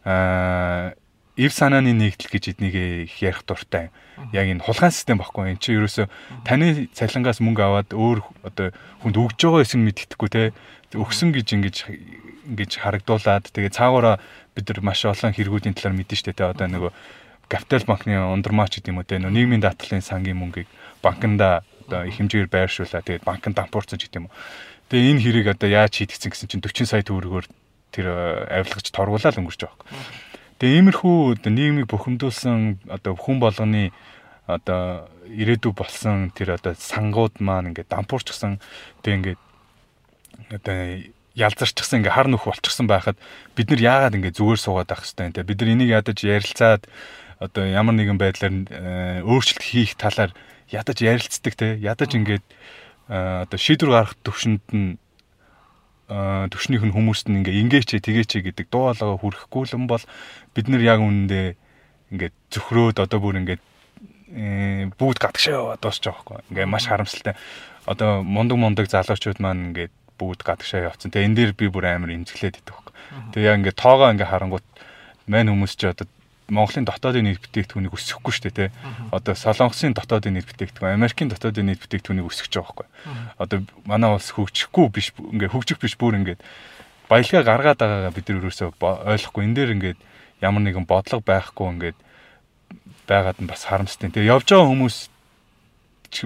аа 0.03 0.99
ив 1.37 1.53
санааны 1.53 1.97
нэгдэл 1.97 2.29
гэж 2.29 2.45
эднийг 2.53 2.75
их 3.09 3.17
ярих 3.25 3.45
дуртай. 3.49 3.89
Яг 4.37 4.47
энэ 4.49 4.61
хулгайн 4.61 4.93
систем 4.93 5.17
баггүй. 5.17 5.57
Энд 5.57 5.65
чинь 5.65 5.81
ерөөсө 5.81 6.09
таны 6.45 6.89
цалингаас 6.93 7.41
мөнгө 7.41 7.63
аваад 7.65 7.89
өөр 7.97 8.21
одоо 8.45 8.69
хүнд 9.01 9.17
өгж 9.17 9.41
байгаа 9.41 9.65
эсэнд 9.65 9.87
мэддэхгүй 9.89 10.29
те. 10.29 10.53
Өгсөн 10.93 11.33
гэж 11.33 11.49
ингэж 11.57 11.77
ингэж 12.53 12.71
харагдуулаад 12.85 13.49
тэгээ 13.49 13.73
цаагаараа 13.73 14.21
бид 14.53 14.69
нар 14.69 14.81
маш 14.85 15.09
олон 15.09 15.33
хэрэгүүдийн 15.33 15.73
талаар 15.73 15.97
мэдэн 15.97 16.19
штэ 16.21 16.37
тэ 16.37 16.53
одоо 16.53 16.69
нөгөө 16.69 16.93
капитал 17.49 17.85
банкны 17.89 18.21
ундрмаач 18.21 18.77
гэдэг 18.77 18.93
юм 18.93 19.01
уу 19.01 19.09
нөгөө 19.09 19.33
нийгмийн 19.33 19.65
даатгалын 19.65 20.05
сангийн 20.05 20.37
мөнгийг 20.37 20.69
банкнда 21.01 21.65
одоо 21.89 22.05
их 22.05 22.21
хэмжээгээр 22.21 22.53
байршуулаад 22.53 23.05
тэгээд 23.09 23.25
банкнд 23.25 23.57
дампуурцаж 23.57 24.01
гэдэг 24.05 24.21
юм 24.21 24.29
уу. 24.29 24.37
Тэгээ 24.93 25.11
энэ 25.17 25.23
хэрэг 25.25 25.47
одоо 25.57 25.69
яаж 25.73 25.93
хийдгцэн 25.97 26.29
гэсэн 26.29 26.49
чинь 26.53 26.65
40 26.65 26.85
сая 26.85 27.01
төгрөгөөр 27.01 27.47
тэр 27.93 28.07
э, 28.09 28.61
авилгач 28.61 28.93
торгуулаад 28.93 29.41
өнгөрч 29.41 29.61
байгаа 29.65 29.81
юм. 29.81 30.32
Тэгээ 30.63 30.79
иймэрхүү 30.79 31.43
нийгмийг 31.43 31.91
бухимдуулсан 31.91 32.79
одоо 32.87 33.19
хүн 33.19 33.43
болгоны 33.43 33.91
одоо 34.47 35.11
ирээдүй 35.27 35.75
болсон 35.75 36.31
тэр 36.39 36.55
одоо 36.55 36.79
сангууд 36.79 37.43
маань 37.43 37.75
ингээд 37.75 37.91
дампуурчсан 37.91 38.63
тэг 39.03 39.11
ингээд 39.11 39.41
одоо 40.55 41.03
ялзарчсан 41.35 42.07
ингээ 42.07 42.15
хар 42.15 42.31
нөх 42.31 42.47
болчихсон 42.47 42.87
байхад 42.87 43.19
бид 43.59 43.75
нар 43.75 43.83
яагаад 44.07 44.15
ингээ 44.23 44.39
зүгээр 44.39 44.61
суугаад 44.63 44.87
байх 44.87 45.03
хэвтэй 45.03 45.35
те? 45.35 45.43
Бид 45.43 45.59
нар 45.59 45.75
энийг 45.75 45.91
ядаж 45.99 46.19
ярилцаад 46.23 46.87
одоо 47.43 47.65
ямар 47.67 47.99
нэгэн 47.99 48.23
байдлаар 48.23 48.55
э, 48.71 49.27
өөрчлөлт 49.27 49.67
хийх 49.67 49.99
талаар 49.99 50.31
ядаж 50.71 51.03
ярилцдаг 51.03 51.59
те? 51.59 51.75
Ядаж 51.83 52.15
ингээд 52.15 52.47
э, 53.11 53.51
одоо 53.51 53.59
шийдвэр 53.59 53.91
гаргах 53.91 54.15
төвшөнд 54.23 54.63
нь 54.71 54.95
төвшнийх 56.09 56.83
нь 56.83 56.95
хүмүүст 56.95 57.29
нь 57.31 57.45
ингээ 57.45 57.61
ингээч 57.63 57.89
тэгээч 58.03 58.31
гэдэг 58.43 58.67
дуу 58.73 58.91
хоолойгоо 58.91 59.19
хүрхэхгүй 59.23 59.65
юм 59.77 59.87
бол 59.87 60.03
бид 60.55 60.67
нар 60.69 60.83
яг 60.83 61.01
үнэндээ 61.01 61.47
ингээд 62.13 62.35
зөвхрөөд 62.51 62.99
одоо 63.05 63.19
бүр 63.21 63.41
ингээд 63.41 63.63
бүгд 64.99 65.19
гадагшаа 65.21 65.79
дуусч 65.79 66.03
байгаа 66.05 66.43
байхгүй 66.43 66.51
ингээ 66.51 66.67
маш 66.69 66.89
харамсалтай 66.89 67.35
одоо 67.87 68.23
мундаг 68.23 68.59
мундаг 68.59 68.87
залуучууд 68.89 69.39
маань 69.41 69.73
ингээд 69.73 69.93
бүгд 70.23 70.41
гадагшаа 70.47 70.87
явцсан. 70.87 71.11
Тэгээ 71.11 71.27
энэ 71.27 71.37
дээр 71.37 71.53
би 71.59 71.67
бүр 71.67 71.87
амар 71.91 72.15
имзэглээд 72.15 72.63
идэх 72.63 72.77
хөөх. 72.79 72.95
Тэгээ 73.35 73.49
яг 73.51 73.59
ингээ 73.59 73.75
тоогоо 73.75 74.09
ингээ 74.15 74.31
харангуут 74.31 74.67
мань 75.27 75.51
хүмүүс 75.51 75.75
ч 75.75 75.91
одоо 75.91 76.07
Монголын 76.53 76.85
дотоодын 76.85 77.25
нийт 77.25 77.41
бүтээгдэхүүнийг 77.41 77.97
өсгөхгүй 77.97 78.33
шүү 78.37 78.45
дээ 78.53 78.57
тий. 78.57 78.71
Одоо 79.09 79.33
Солонгосын 79.33 79.97
дотоодын 79.97 80.37
нийт 80.37 80.47
бүтээгдэхүүн, 80.53 81.01
Америкийн 81.01 81.33
дотоодын 81.33 81.73
нийт 81.73 81.81
бүтээгдэхүүнийг 81.81 82.29
өсгөж 82.29 82.53
байгаа 82.53 82.77
байхгүй. 82.77 82.89
Одоо 83.41 83.59
манай 83.89 84.11
улс 84.13 84.29
хөгжихгүй 84.37 84.87
биш 84.93 85.17
ингээ 85.17 85.49
хөгжих 85.49 85.81
биш 85.81 85.97
бүр 85.97 86.21
ингээ 86.21 86.37
баялгаа 87.09 87.43
гаргаад 87.43 87.81
байгаагаа 87.81 88.13
бид 88.13 88.27
нар 88.29 88.39
өрөөсөө 88.45 88.69
ойлгохгүй. 88.77 89.43
Энэ 89.49 89.57
дээр 89.57 89.75
ингээ 89.81 89.95
ямар 90.45 90.63
нэгэн 90.63 90.85
бодлого 90.85 91.25
байхгүй 91.25 91.67
ингээ 91.73 91.93
байгаад 93.09 93.39
нь 93.41 93.49
бас 93.49 93.65
харамстай. 93.65 94.13
Тэгээ 94.13 94.33
явж 94.33 94.53
байгаа 94.53 94.69
хүмүүс 94.69 94.97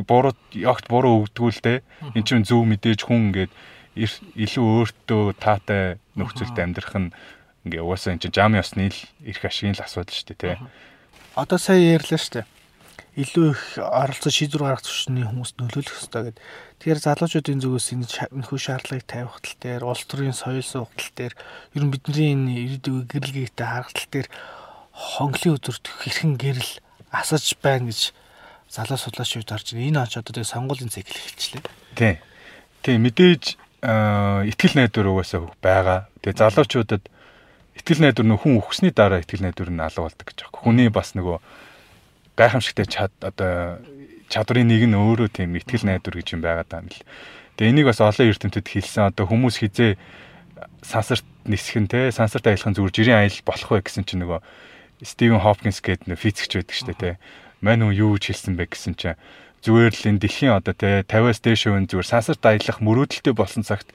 буруу 0.02 0.34
ягт 0.52 0.90
буруу 0.90 1.22
өгдгүү 1.22 1.50
л 1.54 1.62
дээ. 1.62 1.78
Эн 2.18 2.24
чинь 2.26 2.42
зөв 2.42 2.66
мэдээж 2.66 3.06
хүн 3.06 3.30
ингээд 3.30 3.52
илүү 3.96 4.64
өөртөө 4.84 5.22
таатай 5.40 5.96
нөхцөлд 6.18 6.58
амьдрах 6.58 6.94
нь 6.98 7.14
ингээ 7.66 7.82
угаасаа 7.82 8.14
эн 8.14 8.22
чинь 8.22 8.32
жам 8.32 8.54
ёсны 8.54 8.88
л 8.94 9.00
эрх 9.26 9.42
ашигын 9.42 9.74
л 9.74 9.82
асуудал 9.82 10.14
шүү 10.14 10.26
дээ 10.38 10.38
тий. 10.38 10.56
Одоо 11.34 11.58
сая 11.58 11.98
ярьлаа 11.98 12.16
шүү 12.16 12.34
дээ. 12.40 12.46
Илүү 13.16 13.46
их 13.50 13.62
оролцоо 13.80 14.28
шийдвэр 14.30 14.62
гаргах 14.62 14.84
төвшний 14.84 15.24
хүмүүст 15.24 15.56
нөлөөлөх 15.56 15.88
хэрэгтэй 15.88 16.22
гэдэг. 16.36 16.44
Тэгэхээр 16.84 17.00
залуучуудын 17.00 17.60
зүгээс 17.64 17.88
энэ 17.96 18.06
нөхөө 18.44 18.60
шаардлагыг 18.60 19.04
тавих 19.08 19.40
тал 19.40 19.56
дээр, 19.56 19.82
улс 19.88 20.04
төрийн 20.04 20.36
соёл 20.36 20.60
суух 20.60 20.92
тал 20.92 21.12
дээр, 21.16 21.34
ер 21.72 21.82
нь 21.82 21.92
бидний 21.96 22.36
энэ 22.36 22.76
ирээдүйн 22.76 23.08
гэрэл 23.08 23.32
гээтэй 23.40 23.66
харах 23.66 23.92
тал 23.96 24.08
дээр 24.12 24.28
хонглын 24.92 25.56
өдөрт 25.56 25.84
хэрхэн 25.88 26.36
гэрэл 26.36 26.72
асаж 27.08 27.56
байна 27.64 27.88
гэж 27.88 28.12
залуу 28.68 29.00
судлаачид 29.00 29.48
харж 29.48 29.72
байна. 29.72 29.88
Энэ 29.88 30.00
ач 30.04 30.12
одоо 30.20 30.36
тэгээ 30.36 30.52
сонгуулийн 30.52 30.92
цикл 30.92 31.16
эхэлчлээ. 31.16 31.64
Тий. 31.96 32.14
Тий 32.84 32.96
мэдээж 33.00 33.56
итгэл 33.80 34.76
найдвар 34.76 35.08
угаасаа 35.08 35.48
байгаа. 35.64 36.08
Тэгээ 36.20 36.36
залуучуудад 36.36 37.02
итгэл 37.76 38.00
найдвар 38.02 38.26
нөх 38.26 38.42
хүн 38.42 38.58
өгсөний 38.58 38.92
дараа 38.92 39.20
итгэл 39.20 39.44
найдвар 39.44 39.70
нь 39.70 39.84
алга 39.84 40.08
болдог 40.08 40.26
гэж 40.26 40.38
байна. 40.48 40.56
Хүний 40.56 40.88
бас 40.88 41.12
нөгөө 41.12 41.38
гайхамшигтай 42.36 42.86
чад 42.88 43.12
одоо 43.20 43.78
чадрын 44.32 44.66
нэг 44.66 44.88
нь 44.88 44.96
өөрөө 44.96 45.28
тийм 45.30 45.54
итгэл 45.60 45.84
найдвар 45.84 46.18
гэж 46.18 46.28
юм 46.34 46.42
байгаа 46.42 46.66
даа 46.66 46.80
юм 46.82 46.90
л. 46.90 47.04
Тэгээ 47.56 47.72
энийг 47.72 47.86
бас 47.92 48.00
олон 48.00 48.28
эрдэмтэд 48.32 48.66
хэлсэн. 48.66 49.12
Одоо 49.12 49.24
хүмүүс 49.28 49.60
хизээ 49.60 49.96
сансарт 50.82 51.24
нисэх 51.44 51.76
нь 51.80 51.88
те 51.88 52.10
сансарт 52.10 52.46
аялах 52.48 52.68
нь 52.68 52.76
зүгээр 52.76 52.96
жирийн 52.96 53.20
аял 53.22 53.38
болох 53.44 53.70
вэ 53.70 53.84
гэсэн 53.84 54.04
чинь 54.08 54.24
нөгөө 54.24 54.40
Стивен 55.04 55.40
Хопкинс 55.44 55.84
гэдэг 55.84 56.08
нэг 56.08 56.18
физикч 56.18 56.56
байдаг 56.56 56.72
шүү 56.72 56.88
дээ 56.96 57.00
те. 57.00 57.20
Мань 57.60 57.84
уу 57.84 57.92
юу 57.92 58.16
гэж 58.16 58.32
хэлсэн 58.32 58.56
бэ 58.56 58.72
гэсэн 58.72 58.96
чинь 58.96 59.20
зүгээр 59.64 59.92
л 59.92 60.08
энэ 60.16 60.22
дэлхийн 60.24 60.56
одоо 60.56 60.74
те 60.76 61.04
50-аас 61.04 61.40
дээш 61.44 61.62
хувийн 61.68 61.88
зүгээр 61.90 62.08
сансарт 62.08 62.42
аялах 62.44 62.78
мөрөөдөлтөй 62.80 63.34
болсон 63.36 63.64
цагт 63.66 63.88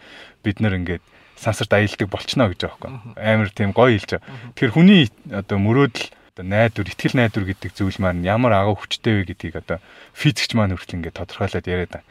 бид 0.45 0.59
нар 0.61 0.77
ингээд 0.77 1.03
сансарт 1.41 1.73
аялдаг 1.73 2.07
болчихно 2.07 2.45
гэж 2.53 2.61
байгаа 2.61 2.77
байхгүй. 2.77 3.17
Амар 3.17 3.49
тийм 3.49 3.73
гоё 3.73 3.97
хэлж 3.97 4.21
байгаа. 4.21 4.29
Тэгэхээр 4.53 4.75
хүний 4.77 5.03
одоо 5.33 5.57
мөрөөдөл 5.57 6.07
одоо 6.37 6.45
найдвар, 6.45 6.87
ихтгэл 6.87 7.17
найдвар 7.17 7.45
гэдэг 7.49 7.71
зүйл 7.73 7.97
маань 7.97 8.21
ямар 8.21 8.53
агуу 8.61 8.77
хүчтэй 8.77 9.25
вэ 9.25 9.33
гэдгийг 9.33 9.55
одоо 9.57 9.81
физикч 10.13 10.53
маань 10.53 10.77
хүртэл 10.77 11.01
ингээд 11.01 11.17
тодорхойлоод 11.17 11.65
яриад 11.65 11.91
байна. 11.97 12.07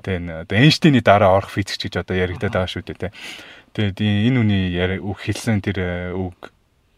Тэгээ 0.00 0.48
одоо 0.48 0.56
Эйнштейний 0.56 1.04
дараа 1.04 1.36
орох 1.36 1.52
физикч 1.52 1.92
гэж 1.92 1.94
одоо 2.00 2.16
яригадаад 2.16 2.64
байгаа 2.64 2.72
шүү 2.72 2.84
дээ 2.88 3.00
те. 3.04 3.12
Тэгээд 3.76 4.00
энэ 4.00 4.38
үний 4.40 4.64
үг 5.00 5.18
хэлсэн 5.20 5.60
тэр 5.60 6.16
үг 6.16 6.50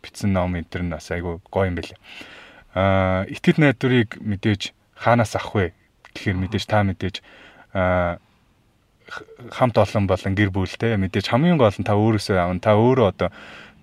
бичсэн 0.06 0.30
ном 0.30 0.54
энэ 0.54 0.70
төр 0.70 0.86
нь 0.86 0.94
бас 0.94 1.10
айгүй 1.10 1.42
гоё 1.50 1.66
юм 1.66 1.76
байлаа. 1.76 1.98
Аа 2.78 3.26
итгэл 3.26 3.58
найдварыг 3.58 4.22
мэдээж 4.22 4.70
хаанаас 4.94 5.34
авах 5.34 5.54
вэ? 5.54 5.66
Тэгэхээр 6.14 6.36
мэдээж 6.40 6.64
та 6.70 6.86
мэдээж 6.86 7.16
аа 7.74 8.22
хамт 9.54 9.78
олон 9.78 10.06
болон 10.10 10.34
гэр 10.34 10.50
бүлтэй 10.50 10.98
мэдээж 10.98 11.30
хамгийн 11.30 11.58
гол 11.58 11.74
нь 11.74 11.86
та 11.86 11.94
өөрөөсөө 11.94 12.36
аван 12.42 12.58
та 12.58 12.74
өөрөө 12.74 13.06
одоо 13.06 13.30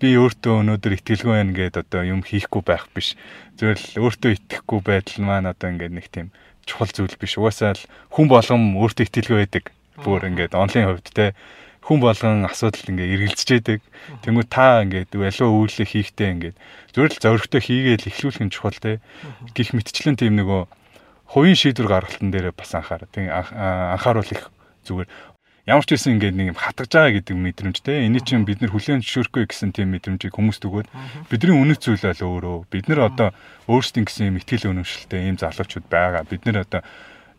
би 0.04 0.12
өөртөө 0.20 0.54
өнөөдөр 0.60 0.96
итгэлгүй 1.00 1.32
байна 1.32 1.56
гэд 1.56 1.80
одоо 1.80 2.02
юм 2.04 2.28
хийхгүй 2.28 2.62
байх 2.68 2.92
биш. 2.92 3.16
Зүгээр 3.56 3.80
л 3.80 4.04
өөртөө 4.04 4.32
итгэхгүй 4.36 4.80
байдал 4.84 5.24
маань 5.24 5.48
одоо 5.48 5.72
ингээд 5.72 5.96
нэг 5.96 6.08
тийм 6.12 6.28
чухал 6.68 6.92
зүйл 6.92 7.16
биш. 7.16 7.40
Угаасаа 7.40 7.80
л 7.80 7.88
хүн 8.12 8.28
болгон 8.28 8.76
өөртөө 8.76 9.08
итгэлгүй 9.08 9.38
байдаг. 9.40 9.72
Бүр 10.04 10.28
ингээд 10.28 10.60
онлын 10.60 10.92
хувьд 10.92 11.08
те 11.16 11.32
хүн 11.88 12.00
болгон 12.04 12.44
асуудал 12.44 12.84
ингээ 12.92 13.16
эргэлзэж 13.16 13.50
яадаг. 13.56 13.80
Тэнгүү 14.28 14.46
та 14.52 14.84
ингээд 14.84 15.16
аливаа 15.16 15.52
үйлээ 15.56 15.88
хийхдээ 15.88 16.30
ингээд 16.36 16.56
зөвөр 16.92 17.12
л 17.12 17.24
зоригтой 17.24 17.62
хийгээл 17.64 18.08
эхлүүлэх 18.12 18.44
нь 18.44 18.52
чухал 18.52 18.76
те. 18.76 19.00
Гэх 19.56 19.72
мэтчлэн 19.72 20.20
тийм 20.20 20.36
нөгөө 20.36 20.68
хувийн 21.32 21.60
шийдвэр 21.60 21.88
гаргалтан 21.88 22.32
дээр 22.32 22.52
бас 22.52 22.76
анхаар. 22.76 23.08
Тэг 23.12 23.32
анхааруул 23.32 24.32
их 24.32 24.52
зүгээр 24.88 25.10
ямар 25.64 25.86
ч 25.88 25.96
байсан 25.96 26.20
ингээд 26.20 26.36
нэг 26.36 26.48
юм 26.52 26.60
хатгаж 26.60 26.92
байгаа 26.92 27.14
гэдэг 27.24 27.36
мэдрэмж 27.40 27.78
те. 27.80 28.04
Эний 28.04 28.20
чинь 28.20 28.44
бид 28.44 28.60
нар 28.60 28.76
хүлээн 28.76 29.00
зөвшөөрөхгүй 29.00 29.44
гэсэн 29.48 29.72
тийм 29.72 29.96
мэдрэмжийг 29.96 30.36
хүмүүст 30.36 30.64
өгөөд 30.68 30.88
бидний 31.32 31.56
үнэт 31.56 31.80
зүйл 31.80 32.04
бол 32.04 32.24
өөрөө. 32.28 32.58
Бид 32.68 32.86
нар 32.92 33.08
одоо 33.08 33.30
өөрсдийн 33.72 34.04
гэсэн 34.04 34.28
юм 34.36 34.40
ихтгэл 34.44 34.76
өнөмшлтэй 34.76 35.24
ийм 35.24 35.40
залуучууд 35.40 35.88
байгаа. 35.88 36.28
Бид 36.28 36.44
нар 36.44 36.68
одоо 36.68 36.84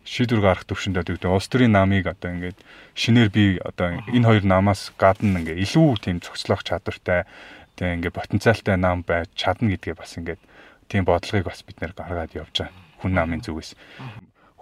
шийдвэр 0.05 0.41
гаргах 0.41 0.65
төвшөнд 0.69 1.01
одоо 1.01 1.13
гэдэг 1.17 1.29
улс 1.29 1.49
төрийн 1.49 1.73
намыг 1.73 2.05
одоо 2.09 2.29
ингээд 2.33 2.57
шинээр 2.93 3.29
би 3.29 3.57
одоо 3.61 4.01
энэ 4.09 4.25
хоёр 4.25 4.45
намаас 4.45 4.93
гадна 4.97 5.41
ингээд 5.41 5.61
илүү 5.65 5.97
тийм 6.01 6.17
цогцлох 6.21 6.61
чадвартай 6.61 7.25
тийм 7.73 8.01
ингээд 8.01 8.13
потенциалтай 8.13 8.77
нам 8.77 9.01
байж 9.01 9.33
чадна 9.33 9.73
гэдгээ 9.73 9.97
бас 9.97 10.13
ингээд 10.17 10.41
тийм 10.89 11.09
бодлогыг 11.09 11.49
бас 11.49 11.65
бид 11.65 11.81
нэр 11.81 11.97
гаргаад 11.97 12.37
явж 12.37 12.53
байгаа 12.53 12.73
хүн 13.01 13.13
намын 13.17 13.41
зүгээс 13.41 13.73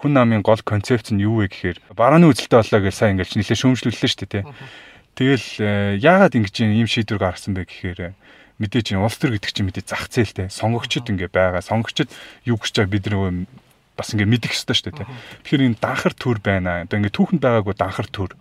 хүн 0.03 0.13
намын 0.13 0.43
гол 0.43 0.59
концепц 0.59 1.15
нь 1.15 1.23
юу 1.23 1.39
вэ 1.39 1.47
гэхээр 1.47 1.77
барааны 1.95 2.27
үзэлтэй 2.27 2.59
боллоо 2.59 2.81
гэж 2.83 2.93
сайн 2.93 3.15
ингээд 3.15 3.39
нэлээд 3.39 3.61
шүүмжлүүллээ 3.63 4.11
шүү 4.11 4.27
дээ 4.27 4.43
тэгэл 5.15 5.47
э, 5.63 5.97
яагаад 6.03 6.35
ингэж 6.35 6.55
ийм 6.67 6.89
шийдвэр 6.91 7.23
гаргасан 7.23 7.55
бэ 7.55 7.63
гэхээр 7.63 8.11
мэдээж 8.59 8.99
улс 8.99 9.17
төр 9.17 9.39
гэдэг 9.39 9.51
чинь 9.55 9.67
мэдээ 9.71 9.85
зах 9.87 10.11
зээлтэй 10.11 10.51
сонгогчд 10.51 11.07
ингээ 11.07 11.31
байгаа 11.31 11.63
сонгогчд 11.63 12.11
юу 12.43 12.59
гэж 12.59 12.71
чаа 12.75 12.85
бид 12.85 13.07
нэг 13.07 13.47
бас 13.97 14.09
ингээ 14.13 14.25
мэдэх 14.25 14.53
ёстой 14.57 14.73
шүү 14.73 15.05
дээ. 15.05 15.09
Тэгэхээр 15.45 15.65
энэ 15.69 15.77
данхар 15.77 16.13
төр 16.17 16.41
байна. 16.41 16.81
Одоо 16.81 16.97
ингээ 16.97 17.13
түүхэнд 17.13 17.41
байгаагүй 17.45 17.75
данхар 17.77 18.07
төр 18.09 18.31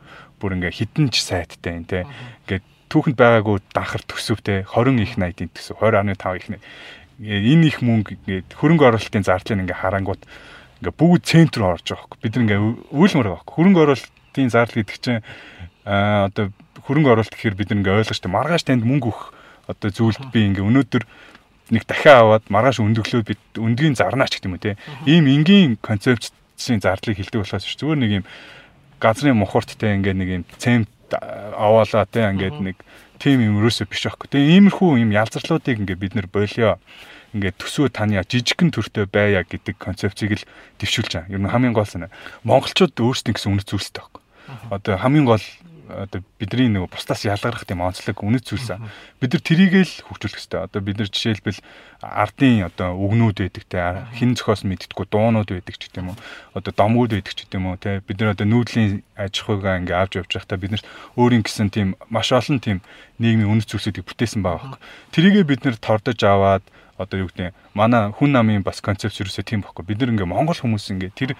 бүр 0.40 0.56
ингээ 0.56 0.72
хідэн 0.72 1.12
ч 1.12 1.20
сайттай 1.20 1.76
энэ 1.76 1.88
те. 1.88 2.00
Ингээ 2.48 2.60
түүхэнд 2.88 3.16
байгаагүй 3.20 3.60
данхар 3.76 4.02
төсөвтэй 4.08 4.64
20 4.64 5.04
их 5.04 5.12
80-ийн 5.20 5.52
төсөв 5.52 5.76
20.5 5.76 6.40
их 6.40 6.46
энэ 7.20 7.66
их 7.68 7.84
мөнгө 7.84 8.16
ингээд 8.16 8.48
хөрөнгө 8.56 8.88
оруулалтын 8.96 9.28
зардлыг 9.28 9.60
ингээ 9.60 9.80
харангууд 9.84 10.22
ингээ 10.82 10.98
бүгд 10.98 11.22
центр 11.22 11.62
руу 11.62 11.78
орж 11.78 11.86
байгаа 11.86 12.06
хөөе. 12.10 12.22
Бид 12.26 12.34
ингээ 12.42 12.58
үйлмэр 12.90 13.26
байгаа 13.30 13.46
хөөе. 13.46 13.54
Хөрөнгө 13.54 13.82
оруулалтын 13.86 14.50
зардал 14.50 14.78
гэдэг 14.82 14.98
чинь 14.98 15.22
аа 15.86 16.26
одоо 16.26 16.50
хөрөнгө 16.82 17.10
оруулалт 17.14 17.34
гэхээр 17.38 17.54
бид 17.54 17.70
ингээ 17.70 18.02
ойлгож 18.02 18.18
та 18.18 18.28
маргааш 18.28 18.66
танд 18.66 18.82
мөнгө 18.82 19.06
өгөх 19.14 19.22
одоо 19.70 19.90
зүйлд 19.94 20.34
би 20.34 20.50
ингээ 20.50 20.66
өнөөдөр 20.66 21.04
нэг 21.70 21.86
дахиад 21.86 22.26
аваад 22.26 22.44
маргааш 22.50 22.82
өндөглөөд 22.82 23.26
бид 23.30 23.42
өндгийн 23.54 23.94
зарнаач 23.94 24.34
гэх 24.34 24.50
юм 24.50 24.58
те. 24.58 24.74
Ийм 25.06 25.30
энгийн 25.30 25.78
концепцийн 25.78 26.82
зардлыг 26.82 27.16
хилдэг 27.16 27.46
болохоос 27.46 27.64
зүгээр 27.78 27.98
нэг 28.02 28.10
юм 28.22 28.24
газрын 28.98 29.38
мухурттай 29.38 29.94
ингээд 30.02 30.18
нэг 30.18 30.28
юм 30.28 30.44
цемт 30.58 30.90
аваалаа 31.14 32.06
те 32.10 32.26
ингээд 32.26 32.58
нэг 32.58 32.76
тим 33.22 33.38
юм 33.38 33.62
өрөөсөө 33.62 33.86
биш 33.86 34.10
аахгүй. 34.10 34.28
Тэгээ 34.34 34.58
иймэрхүү 34.58 34.98
юм 34.98 35.14
ялзарлуудыг 35.14 35.78
ингээд 35.78 36.02
бид 36.02 36.14
нэр 36.18 36.26
болио 36.26 36.82
ингээд 37.32 37.56
төсөө 37.58 37.88
таны 37.92 38.20
жижигхэн 38.20 38.70
төртөө 38.72 39.08
байя 39.08 39.42
гэдэг 39.42 39.76
концепцийг 39.80 40.36
л 40.36 40.46
дэвшүүлж 40.78 41.12
байгаа. 41.16 41.32
Ер 41.32 41.40
нь 41.40 41.48
хамгийн 41.48 41.76
гол 41.76 41.88
санаа. 41.88 42.12
Монголчууд 42.44 42.92
өөрсдийн 42.96 43.36
гэсэн 43.36 43.52
үнэт 43.56 43.68
зүйлстэй 43.72 44.00
байхгүй. 44.04 44.22
Одоо 44.70 44.94
хамгийн 45.00 45.26
гол 45.26 45.44
одоо 45.92 46.22
бидний 46.38 46.68
нэг 46.68 46.88
бусдаас 46.90 47.24
ялгарх 47.24 47.64
тийм 47.66 47.82
онцлог 47.82 48.16
үнэт 48.22 48.46
зүйлс 48.48 48.80
бид 49.20 49.32
нар 49.34 49.42
трийг 49.42 49.74
л 49.74 49.94
хөгжүүлэх 50.08 50.38
хэрэгтэй. 50.38 50.60
Одоо 50.64 50.80
бид 50.80 50.96
нар 50.98 51.10
жишээлбэл 51.10 51.60
ардын 52.00 52.66
одоо 52.66 52.96
үгнүүд 52.96 53.36
байдаг 53.42 53.64
те 53.68 54.06
хин 54.16 54.34
зохиос 54.38 54.64
мэдтгүү 54.64 55.06
дуунууд 55.10 55.50
байдаг 55.52 55.76
ч 55.76 55.90
гэдэм 55.90 56.12
үү. 56.12 56.16
Одоо 56.56 56.72
домгууд 56.72 57.12
байдаг 57.12 57.34
ч 57.34 57.44
гэдэм 57.44 57.64
үү 57.66 57.76
те 57.82 58.00
бид 58.00 58.18
нар 58.22 58.32
одоо 58.32 58.46
нүүдлийн 58.48 59.02
аж 59.18 59.34
ахуйгаа 59.42 59.80
ингээ 59.82 59.98
авч 59.98 60.12
явж 60.22 60.30
байхдаа 60.32 60.58
бид 60.58 60.72
нар 60.78 60.84
өөрийн 61.18 61.44
гэсэн 61.44 61.68
тийм 61.68 61.88
маш 62.08 62.32
олон 62.32 62.58
тийм 62.62 62.78
нийгмийн 63.20 63.50
үнэт 63.50 63.68
зүйлсүүдийг 63.68 64.06
бүтээсэн 64.06 64.40
байгаа 64.40 64.78
байхгүй. 64.78 64.80
Трийгээ 65.12 65.44
бид 65.44 65.60
нар 65.66 65.76
тордож 65.76 66.20
аваад 66.24 66.64
одоо 67.02 67.26
юу 67.26 67.28
гэдэг 67.28 67.52
манай 67.74 68.14
хүн 68.14 68.30
намын 68.32 68.62
бас 68.62 68.80
концепц 68.80 69.18
юусоо 69.18 69.42
тийм 69.42 69.66
байхгүй. 69.66 69.84
Бид 69.84 69.98
нар 70.00 70.14
ингээ 70.14 70.30
монгол 70.30 70.56
хүмүүс 70.56 70.94
ингээ 70.94 71.12
тэр 71.12 71.34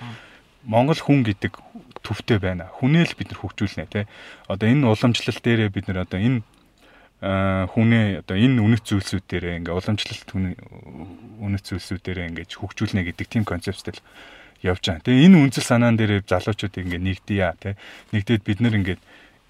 монгол 0.67 0.99
хүн 0.99 1.23
гэдэг 1.23 1.59
төвтэй 2.03 2.39
байна. 2.39 2.71
Хүнээ 2.83 3.07
л 3.07 3.19
бид 3.19 3.31
нар 3.31 3.41
хөгжүүлнэ 3.41 3.87
тий. 3.87 4.05
Одоо 4.51 4.67
энэ 4.67 4.87
уламжлалт 4.91 5.43
дээрээ 5.43 5.71
бид 5.71 5.87
нар 5.87 6.07
одоо 6.07 6.19
энэ 6.19 6.43
хүнээ 7.23 8.27
одоо 8.27 8.35
энэ 8.35 8.59
үнэт 8.59 8.83
зүйлсүүд 8.83 9.25
дээрээ 9.31 9.59
ингээ 9.63 9.75
уламжлалт 9.79 10.29
үнэт 10.35 11.65
зүйлсүүд 11.71 12.03
дээрээ 12.03 12.29
ингээ 12.35 12.47
хөгжүүлнэ 12.51 13.07
гэдэг 13.07 13.27
тийм 13.31 13.47
концепттэй 13.47 13.95
л 13.95 14.03
явж 14.63 14.83
байгаа. 14.83 15.07
Тэгээ 15.07 15.27
энэ 15.31 15.39
үнцэл 15.47 15.67
санаан 15.67 15.95
дээрээ 15.99 16.27
залуучууд 16.27 16.75
ингээ 16.83 16.99
нэгдъя 16.99 17.55
тий. 17.59 17.75
Нэгдээд 18.11 18.43
бид 18.43 18.59
нар 18.59 18.75
ингээ 18.75 18.99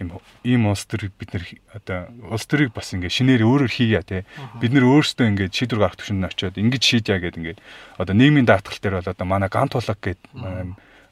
ийм 0.03 0.11
ийм 0.43 0.63
улс 0.67 0.85
төр 0.91 1.09
бид 1.15 1.31
нар 1.33 1.45
одоо 1.73 1.99
улс 2.35 2.47
төрийг 2.51 2.75
бас 2.75 2.91
ингээ 2.91 3.09
шинээр 3.09 3.47
өөрөөр 3.47 3.73
хийя 3.73 4.03
тий. 4.03 4.27
Бид 4.59 4.75
нар 4.75 4.85
өөрсдөө 4.91 5.27
ингээ 5.31 5.49
шийдвэр 5.55 5.81
гаргах 5.87 6.03
төвшөнд 6.03 6.27
очиод 6.27 6.59
ингэж 6.59 6.83
шийдя 6.83 7.23
гэдэг 7.23 7.39
ингээ 7.39 7.57
одоо 8.03 8.15
нийгмийн 8.19 8.45
даатгал 8.45 8.79
дээр 8.83 8.99
бол 8.99 9.13
одоо 9.15 9.27
манай 9.27 9.49
гант 9.49 9.73
тулаг 9.79 9.99
гэдэг 10.03 10.27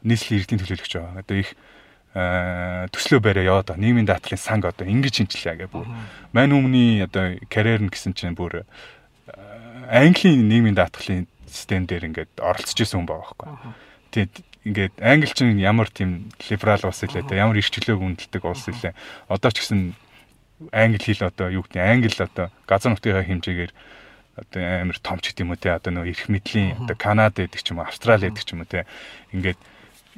нийслэлийн 0.02 0.38
иргэдийн 0.42 0.60
төлөөлөгч 0.60 0.92
байгаа. 0.98 1.22
Одоо 1.22 1.36
их 1.38 1.50
төслөө 2.90 3.20
бариа 3.22 3.46
яваад 3.54 3.70
байгаа. 3.70 3.84
Нийгмийн 3.86 4.08
даатгалын 4.10 4.42
санг 4.42 4.66
одоо 4.66 4.86
ингэж 4.86 5.14
шинжилээ 5.22 5.66
гэх 5.66 5.70
бүр. 5.70 5.86
Мань 6.34 6.50
өмнөний 6.50 7.06
одоо 7.06 7.38
карьер 7.46 7.86
нь 7.86 7.92
гэсэн 7.92 8.18
чинь 8.18 8.34
бүр 8.34 8.66
Английн 9.90 10.50
нийгмийн 10.50 10.74
даатгалын 10.74 11.30
систем 11.46 11.86
дээр 11.86 12.10
ингээд 12.10 12.42
оролцож 12.42 12.78
исэн 12.78 13.02
хүн 13.02 13.08
байгаа 13.10 13.34
байхгүй. 13.38 13.74
Тэгээд 14.10 14.34
ингээд 14.64 15.00
англи 15.00 15.32
чинь 15.32 15.56
ямар 15.58 15.88
тийм 15.88 16.28
либерал 16.48 16.84
улс 16.84 17.00
илээ 17.02 17.24
те 17.24 17.40
ямар 17.40 17.56
их 17.56 17.70
чөлөөг 17.72 18.00
үнэлдэг 18.00 18.44
улс 18.44 18.68
илээ. 18.68 18.92
Одоо 19.28 19.50
ч 19.50 19.64
гэсэн 19.64 19.96
англи 20.72 21.00
хэл 21.00 21.28
одоо 21.32 21.48
юу 21.48 21.64
гэдэг 21.64 21.80
англи 21.80 22.12
одоо 22.20 22.52
газар 22.68 22.92
нутгийн 22.92 23.24
хэмжээгээр 23.24 23.72
одоо 24.36 24.60
амар 24.60 24.98
том 25.00 25.18
ч 25.20 25.32
гэдэм 25.32 25.52
үү 25.52 25.58
те 25.60 25.72
одоо 25.72 25.92
нөө 25.96 26.12
эрх 26.12 26.28
мэдлийн 26.28 26.84
одоо 26.84 26.96
Канада 26.96 27.44
гэдэг 27.48 27.60
ч 27.60 27.72
юм 27.72 27.80
уу 27.80 27.88
Австрали 27.88 28.28
гэдэг 28.28 28.44
ч 28.44 28.52
юм 28.52 28.60
уу 28.60 28.68
те. 28.68 28.84
Ингээд 29.32 29.60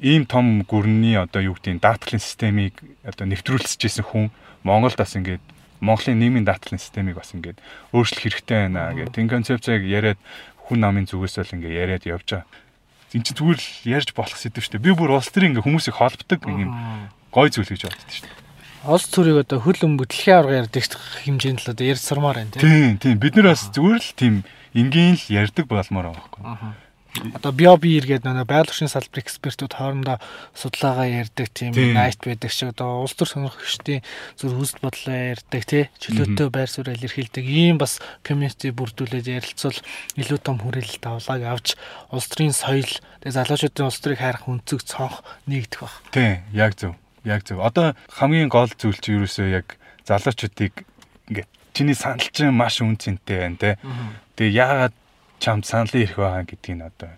ийм 0.02 0.26
том 0.26 0.66
гүрний 0.66 1.14
одоо 1.18 1.42
юу 1.42 1.54
гэдгийг 1.54 1.78
даатгалын 1.78 2.22
системийг 2.22 2.74
одоо 3.06 3.26
нэвтрүүлсэжсэн 3.30 4.02
хүн 4.02 4.34
Монголд 4.66 4.98
бас 4.98 5.14
ингээд 5.14 5.42
Монголын 5.82 6.18
нийгмийн 6.18 6.46
даатгалын 6.46 6.82
системийг 6.82 7.18
бас 7.18 7.34
ингээд 7.34 7.58
өөрчлөх 7.94 8.22
хэрэгтэй 8.26 8.70
байна 8.70 8.94
гэдэг. 8.94 9.18
Энэ 9.18 9.32
концепцийг 9.34 9.82
яриад 9.82 10.18
хүн 10.66 10.78
намын 10.78 11.06
зүгээс 11.10 11.42
л 11.42 11.54
ингээд 11.58 11.74
яриад 11.74 12.04
явж 12.06 12.26
байгаа. 12.30 12.46
Энд 13.12 13.24
чинь 13.28 13.38
зүгээр 13.38 13.60
л 13.60 13.70
ярьж 13.92 14.10
болох 14.16 14.38
сэдв 14.38 14.60
шүү 14.60 14.80
дээ. 14.80 14.86
Би 14.88 14.92
бүр 14.96 15.16
улс 15.16 15.28
төрийн 15.28 15.52
ингээд 15.52 15.66
хүмүүсийг 15.68 15.96
холбдог 15.96 16.40
нэг 16.48 16.58
юм 16.64 16.72
гой 17.28 17.48
зүйл 17.52 17.68
гэж 17.68 17.82
боддог 17.88 18.08
шүү 18.08 18.24
дээ. 18.24 18.40
Улс 18.88 19.06
төрийг 19.12 19.38
одоо 19.44 19.58
хөл 19.62 19.84
өмгө 19.84 20.08
дэлхийн 20.10 20.36
аварга 20.42 20.60
ярьдаг 20.66 20.82
хэмжээнд 21.22 21.60
л 21.62 21.72
одоо 21.76 21.84
ярьж 21.86 22.02
сурмаар 22.02 22.40
байна 22.40 22.56
тийм. 22.56 22.98
Тийм, 22.98 23.16
бид 23.20 23.36
нар 23.36 23.54
бас 23.54 23.68
зүгээр 23.70 24.00
л 24.00 24.12
тийм 24.16 24.34
энгийн 24.74 25.14
л 25.20 25.26
ярьдаг 25.28 25.68
болмоор 25.68 26.16
байгаа 26.16 26.24
байхгүй 26.24 26.81
одоо 27.12 27.52
биер 27.76 28.08
гэдэг 28.08 28.24
нэг 28.24 28.48
байгалийн 28.48 28.88
салбар 28.88 29.20
экспертүүд 29.20 29.76
хоорондоо 29.76 30.16
судалгаагаа 30.56 31.28
ярьдаг 31.28 31.48
тийм 31.52 31.76
найт 31.92 32.16
байдаг 32.24 32.48
шиг 32.48 32.72
одоо 32.72 33.04
улс 33.04 33.12
төр 33.12 33.28
сонирхогчдын 33.28 34.00
зүр 34.40 34.56
хүсэл 34.56 34.80
бодлоо 34.80 35.36
ярьдаг 35.36 35.62
тий. 35.68 35.84
Чөлөөтэй 36.00 36.48
байр 36.48 36.70
суурь 36.72 36.96
илэрхийлдэг 36.96 37.44
ийм 37.44 37.76
бас 37.76 38.00
комьюнити 38.24 38.72
бүрдүүлээд 38.72 39.28
ярилцвал 39.28 39.76
илүү 40.16 40.38
том 40.40 40.56
хүрээлэлт 40.64 41.04
авлааг 41.04 41.42
авч 41.44 41.76
улс 42.08 42.26
төрийн 42.32 42.56
соёл 42.56 42.88
тэгээ 43.20 43.36
залуучуудын 43.36 43.88
улс 43.92 44.00
төрийг 44.00 44.20
хайрах 44.24 44.48
өнцөг 44.48 44.80
цонх 44.80 45.20
нэгдэх 45.44 45.84
баг. 45.84 45.94
Тий 46.16 46.40
яг 46.56 46.80
зөв. 46.80 46.96
Яг 47.28 47.44
зөв. 47.44 47.60
Одоо 47.60 47.92
хамгийн 48.08 48.48
гол 48.48 48.72
зүйл 48.72 48.96
чи 48.96 49.12
юу 49.12 49.28
юусоо 49.28 49.52
яг 49.52 49.76
залуучуудыг 50.08 50.72
ингээд 51.28 51.48
чиний 51.76 51.94
санал 51.94 52.24
чинь 52.32 52.56
маш 52.56 52.80
үн 52.80 52.96
цэнтэй 52.96 53.36
байна 53.36 53.60
те. 53.60 53.70
Тэгээ 54.40 54.56
яагаад 54.56 54.94
чамд 55.42 55.66
саналын 55.66 56.06
ирэх 56.06 56.16
байгаа 56.22 56.46
гэдгийг 56.46 56.76
нь 56.78 56.86
одоо. 56.86 57.10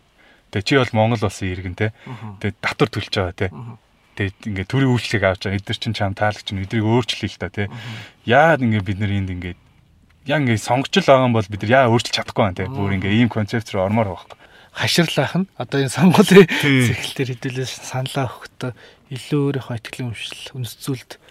Тэгээ 0.51 0.65
чи 0.65 0.75
бол 0.81 0.97
Монгол 0.97 1.29
улсын 1.29 1.53
иргэн 1.53 1.77
те. 1.77 1.93
Тэгээ 2.41 2.57
татвар 2.65 2.89
төлж 2.89 3.13
байгаа 3.13 3.37
те. 3.37 3.47
Тэгээ 4.17 4.33
ингээд 4.49 4.71
төрийн 4.73 4.93
үйлчлэг 4.97 5.23
авч 5.29 5.43
байгаа. 5.45 5.59
Эдгээр 5.61 5.79
чинь 5.85 5.99
чам 5.99 6.17
таалагч 6.17 6.49
нь 6.49 6.65
эдрийг 6.65 6.89
өөрчлөе 6.89 7.29
л 7.29 7.41
та 7.43 7.53
те. 7.53 7.69
Яагаад 8.25 8.65
ингээд 8.65 8.89
бид 8.89 8.99
нар 9.05 9.13
энд 9.13 9.31
ингээд 9.37 9.61
яа 10.25 10.41
ингээд 10.41 10.65
сонгочл 10.65 11.05
байгаа 11.05 11.29
юм 11.29 11.37
бол 11.37 11.51
бид 11.53 11.63
нар 11.69 11.85
яа 11.85 11.93
өөрчилж 11.93 12.17
чадахгүй 12.17 12.43
байна 12.49 12.57
те. 12.57 12.71
Бүр 12.73 12.97
ингээд 12.97 13.19
ийм 13.21 13.29
концепт 13.29 13.69
руу 13.75 13.85
ормоор 13.85 14.17
байгаа 14.17 14.41
хаширлаах 14.75 15.35
нь 15.39 15.47
одоо 15.55 15.87
энэ 15.87 15.95
сонгуулийн 15.95 16.51
цэглэлээр 16.63 17.31
хэдүүлээс 17.39 17.73
саналаа 17.87 18.27
өгөхдөө 18.27 18.73
илүү 19.15 19.41
өөрийнхөө 19.55 19.77
ихтгэлийн 19.79 20.11
өмшил 20.11 20.59
үнсцүүлд 20.59 21.23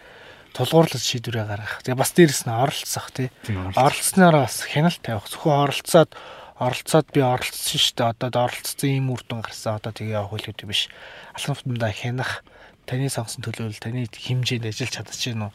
тулгуурлаж 0.56 1.04
шийдвэрээ 1.04 1.46
гаргах. 1.50 1.84
Тэгээ 1.84 2.00
бас 2.00 2.12
дээрэс 2.16 2.48
нь 2.48 2.56
оролцох 2.56 3.12
тий. 3.12 3.28
Оролцсноор 3.76 4.48
бас 4.48 4.64
хяналт 4.64 5.02
тавих. 5.04 5.28
Зөвхөн 5.28 5.66
оролцоод 5.68 6.16
оролцоод 6.64 7.08
би 7.12 7.22
оролцсон 7.22 7.80
шүү 7.80 7.96
дээ. 8.00 8.12
Одоо 8.16 8.48
оролцсон 8.48 8.90
ийм 8.90 9.12
үр 9.12 9.22
дүн 9.28 9.44
гарсан. 9.44 9.78
Одоо 9.78 9.92
тэгээ 9.92 10.18
явах 10.18 10.34
үйл 10.36 10.48
хөдлөл 10.48 10.72
биш. 10.72 10.88
Алхам 11.36 11.56
футболда 11.60 11.92
хянах 11.92 12.44
таны 12.88 13.08
сонгосон 13.08 13.44
төлөөлөл 13.44 13.80
таны 13.80 14.08
хэмжээнд 14.08 14.68
ажиллаж 14.68 14.92
чадчих 14.92 15.36
гэнэ 15.36 15.48
үү 15.48 15.54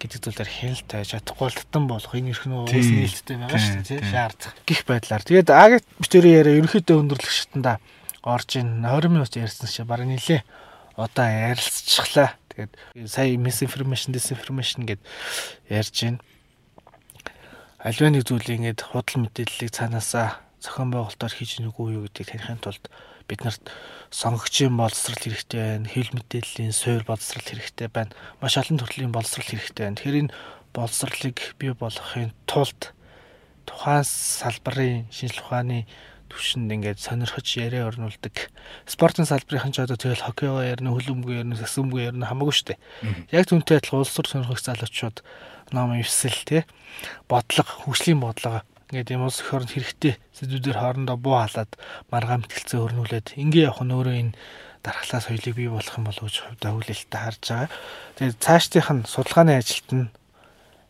гэдэг 0.00 0.20
зүйлээр 0.24 0.50
хяналт 0.50 0.86
тавьж 0.88 1.08
чадахгүй 1.12 1.44
бол 1.44 1.58
татан 1.60 1.84
болох 1.88 2.12
энэ 2.16 2.30
эрх 2.32 2.44
нь 2.48 2.56
уус 2.56 2.72
нээлттэй 2.72 3.36
байгаа 3.36 3.60
шүү 3.60 3.84
дээ 3.84 4.00
шаардах 4.08 4.54
гих 4.64 4.80
байдлаар. 4.88 5.22
Тэгээд 5.28 5.50
агт 5.52 5.84
битүүрийн 6.00 6.38
яриа 6.40 6.56
ерөнхийдөө 6.56 6.96
өндөрлөх 7.04 7.34
шатанда 7.36 7.84
орж 8.24 8.50
ин 8.56 8.80
20 8.80 9.12
минут 9.12 9.36
ярьсан 9.36 9.68
чи 9.68 9.84
бараг 9.84 10.08
нилээ 10.08 10.40
одоо 10.96 11.26
ярилцчихлаа. 11.28 12.32
Тэгээд 12.48 12.72
сая 13.12 13.36
misinformation 13.36 14.16
disinformation 14.16 14.88
гэд 14.88 15.04
ярьж 15.68 15.96
байна 16.00 16.24
альва 17.80 18.12
нэг 18.12 18.28
зүйлийг 18.28 18.60
ингээд 18.60 18.80
худал 18.92 19.24
мэдээллийг 19.24 19.72
цаанаасаа 19.72 20.44
зохион 20.60 20.92
байгуулалтаар 20.92 21.34
хийж 21.34 21.60
нүггүй 21.60 21.96
юу 21.96 22.04
гэдгийг 22.06 22.28
танихын 22.36 22.60
тулд 22.60 22.84
бид 23.28 23.40
нарт 23.46 23.64
сонгогчийн 24.10 24.74
боловсрал 24.76 25.16
хэрэгтэй 25.16 25.60
байна, 25.60 25.88
хэл 25.88 26.10
мэдээллийн 26.12 26.74
суурь 26.74 27.06
боловсрал 27.06 27.46
хэрэгтэй 27.46 27.88
байна. 27.88 28.12
Маш 28.42 28.58
олон 28.58 28.78
төрлийн 28.78 29.14
боловсрал 29.14 29.46
хэрэгтэй 29.46 29.84
байна. 29.86 29.96
Тэгэхээр 29.96 30.20
энэ 30.26 30.34
боловсралыг 30.74 31.38
бий 31.58 31.72
болгохын 31.72 32.34
тулд 32.50 32.92
тухайн 33.66 34.04
салбарын 34.04 35.06
шинжлэх 35.14 35.46
ухааны 35.46 35.86
түвшинд 36.30 36.70
ингээд 36.70 36.98
сонирхож 37.02 37.46
яриа 37.58 37.86
орнуулдаг. 37.90 38.50
Спортын 38.86 39.26
салбарын 39.26 39.74
ч 39.74 39.82
одоо 39.82 39.98
тэгэл 39.98 40.26
хоккейгоо 40.26 40.62
ярина, 40.62 40.94
хөлбөмбөг 40.94 41.42
ярина, 41.42 41.58
саксбөмбөг 41.58 42.14
ярина 42.14 42.30
хамаагүй 42.30 42.54
шүү 42.54 42.68
дээ. 42.70 42.78
Яг 43.34 43.50
түнтэй 43.50 43.82
адилхан 43.82 44.02
улс 44.02 44.14
төр 44.14 44.30
сонирхох 44.30 44.62
залуучууд 44.62 45.22
ном 45.74 45.94
ивсэл 45.98 46.38
тий 46.46 46.62
бодлого, 47.26 47.82
хөгжлийн 47.82 48.22
бодлого 48.22 48.62
ингээд 48.90 49.14
юм 49.14 49.30
улс 49.30 49.38
орнд 49.46 49.70
хэрэгтэй 49.70 50.18
сэдвүүдээр 50.34 50.78
хоорондоо 50.82 51.14
буу 51.14 51.38
халаад 51.38 51.70
маргаан 52.10 52.42
мэтгэлцээ 52.42 52.80
өрнүүлээд 52.82 53.38
ингээ 53.38 53.70
явах 53.70 53.86
нь 53.86 53.94
өөрөө 53.94 54.16
энэ 54.18 54.34
дархлаа 54.82 55.20
соёлыг 55.22 55.54
бий 55.54 55.70
болох 55.70 55.94
юм 55.94 56.10
болов 56.10 56.26
гэж 56.26 56.36
хувьдаа 56.42 56.74
хүлээлттэй 56.74 57.20
харж 57.22 57.42
байгаа. 57.46 57.70
Тэгээд 58.18 58.42
цаашдынх 58.42 58.90
нь 58.90 59.06
судалгааны 59.06 59.52
ажилд 59.54 59.90
нь 59.94 60.06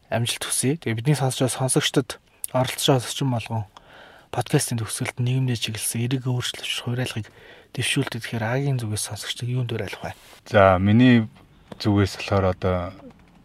амжилт 0.08 0.44
хүсье. 0.48 0.80
Тэгээд 0.80 0.96
бидний 0.96 1.18
сонсож 1.18 1.44
байгаа 1.44 1.58
сонсогчдод 1.60 2.10
оролцож 2.56 2.86
байгаа 2.88 3.04
өсчин 3.04 3.28
болгон 3.28 3.64
подкастын 4.32 4.80
төгсгөлд 4.80 5.20
нийгэмдээ 5.20 5.58
чиглэсэн 5.60 6.00
эрэг 6.08 6.24
өөрчлөлт 6.24 6.64
хуурайлгыг 6.64 7.28
дэвшүүлдэг 7.76 8.20
тэгэхээр 8.24 8.44
агийн 8.48 8.78
зүгээс 8.80 9.04
сонсогчдод 9.12 9.52
юунд 9.52 9.68
дуурайлах 9.74 10.02
вэ? 10.08 10.16
За 10.48 10.78
миний 10.80 11.28
зүгээс 11.82 12.16
болохоор 12.16 12.46
одоо 12.54 12.94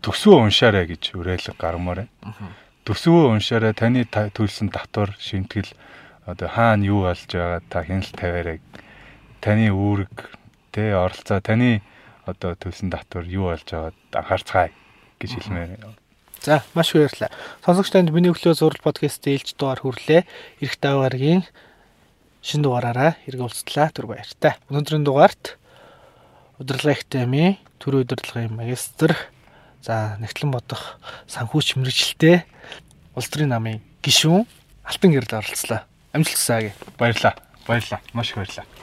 төсвөө 0.06 0.46
уншаарай 0.48 0.86
гэж 0.86 1.18
уриалга 1.18 1.58
гармаар 1.58 2.06
байна 2.06 2.65
төсвөө 2.86 3.34
уншаарай 3.34 3.74
таны 3.74 4.06
төлсөн 4.06 4.70
татвар 4.70 5.16
шимтгэл 5.18 5.74
одоо 6.30 6.50
хаана 6.50 6.86
юу 6.86 7.06
болж 7.06 7.26
байгаа 7.26 7.62
та 7.70 7.82
хяналт 7.82 8.14
тавиарай 8.14 8.60
таны 9.42 9.74
үүрэг 9.74 10.14
тэ 10.70 10.94
оролцоо 10.94 11.42
таны 11.42 11.82
одоо 12.30 12.54
төлсөн 12.54 12.94
татвар 12.94 13.26
юу 13.26 13.50
болж 13.50 13.66
байгааг 13.66 13.98
анхаарцгаая 14.14 14.70
гэж 15.18 15.32
хэлмээр. 15.34 15.98
За 16.46 16.62
маш 16.78 16.94
их 16.94 17.02
баярлалаа. 17.02 17.34
Сонсогч 17.66 17.90
танд 17.90 18.14
миний 18.14 18.30
өглөө 18.30 18.54
зураг 18.54 18.82
подкаст 18.86 19.26
ээлж 19.26 19.58
дугаар 19.58 19.82
хүрлээ. 19.82 20.30
Ирэх 20.62 20.78
давааргийн 20.78 21.42
шинэ 22.46 22.70
дугаараараа 22.70 23.18
хэрэг 23.26 23.42
уулзтлаа. 23.42 23.90
Түр 23.90 24.14
баяртай. 24.14 24.54
Өнөөдрийн 24.70 25.06
дугаарт 25.06 25.58
удирдлага 26.62 27.02
ихтэйми 27.02 27.58
төр 27.82 28.06
удирдлагын 28.06 28.54
магистр 28.54 29.18
За 29.86 30.18
нэгтлэн 30.18 30.50
бодох 30.50 30.98
санхүүч 31.30 31.78
мэрэгчлээ 31.78 32.42
улс 33.16 33.30
төрийн 33.32 33.52
намын 33.56 33.82
гишүүн 34.04 34.46
Алтан 34.86 35.12
гэрэл 35.16 35.40
оролцлоо. 35.40 35.82
Амжилт 36.14 36.38
хүсье. 36.38 36.74
Баярлалаа. 37.00 37.34
Баярлалаа. 37.66 38.02
Маш 38.14 38.30
их 38.30 38.36
баярлалаа. 38.38 38.75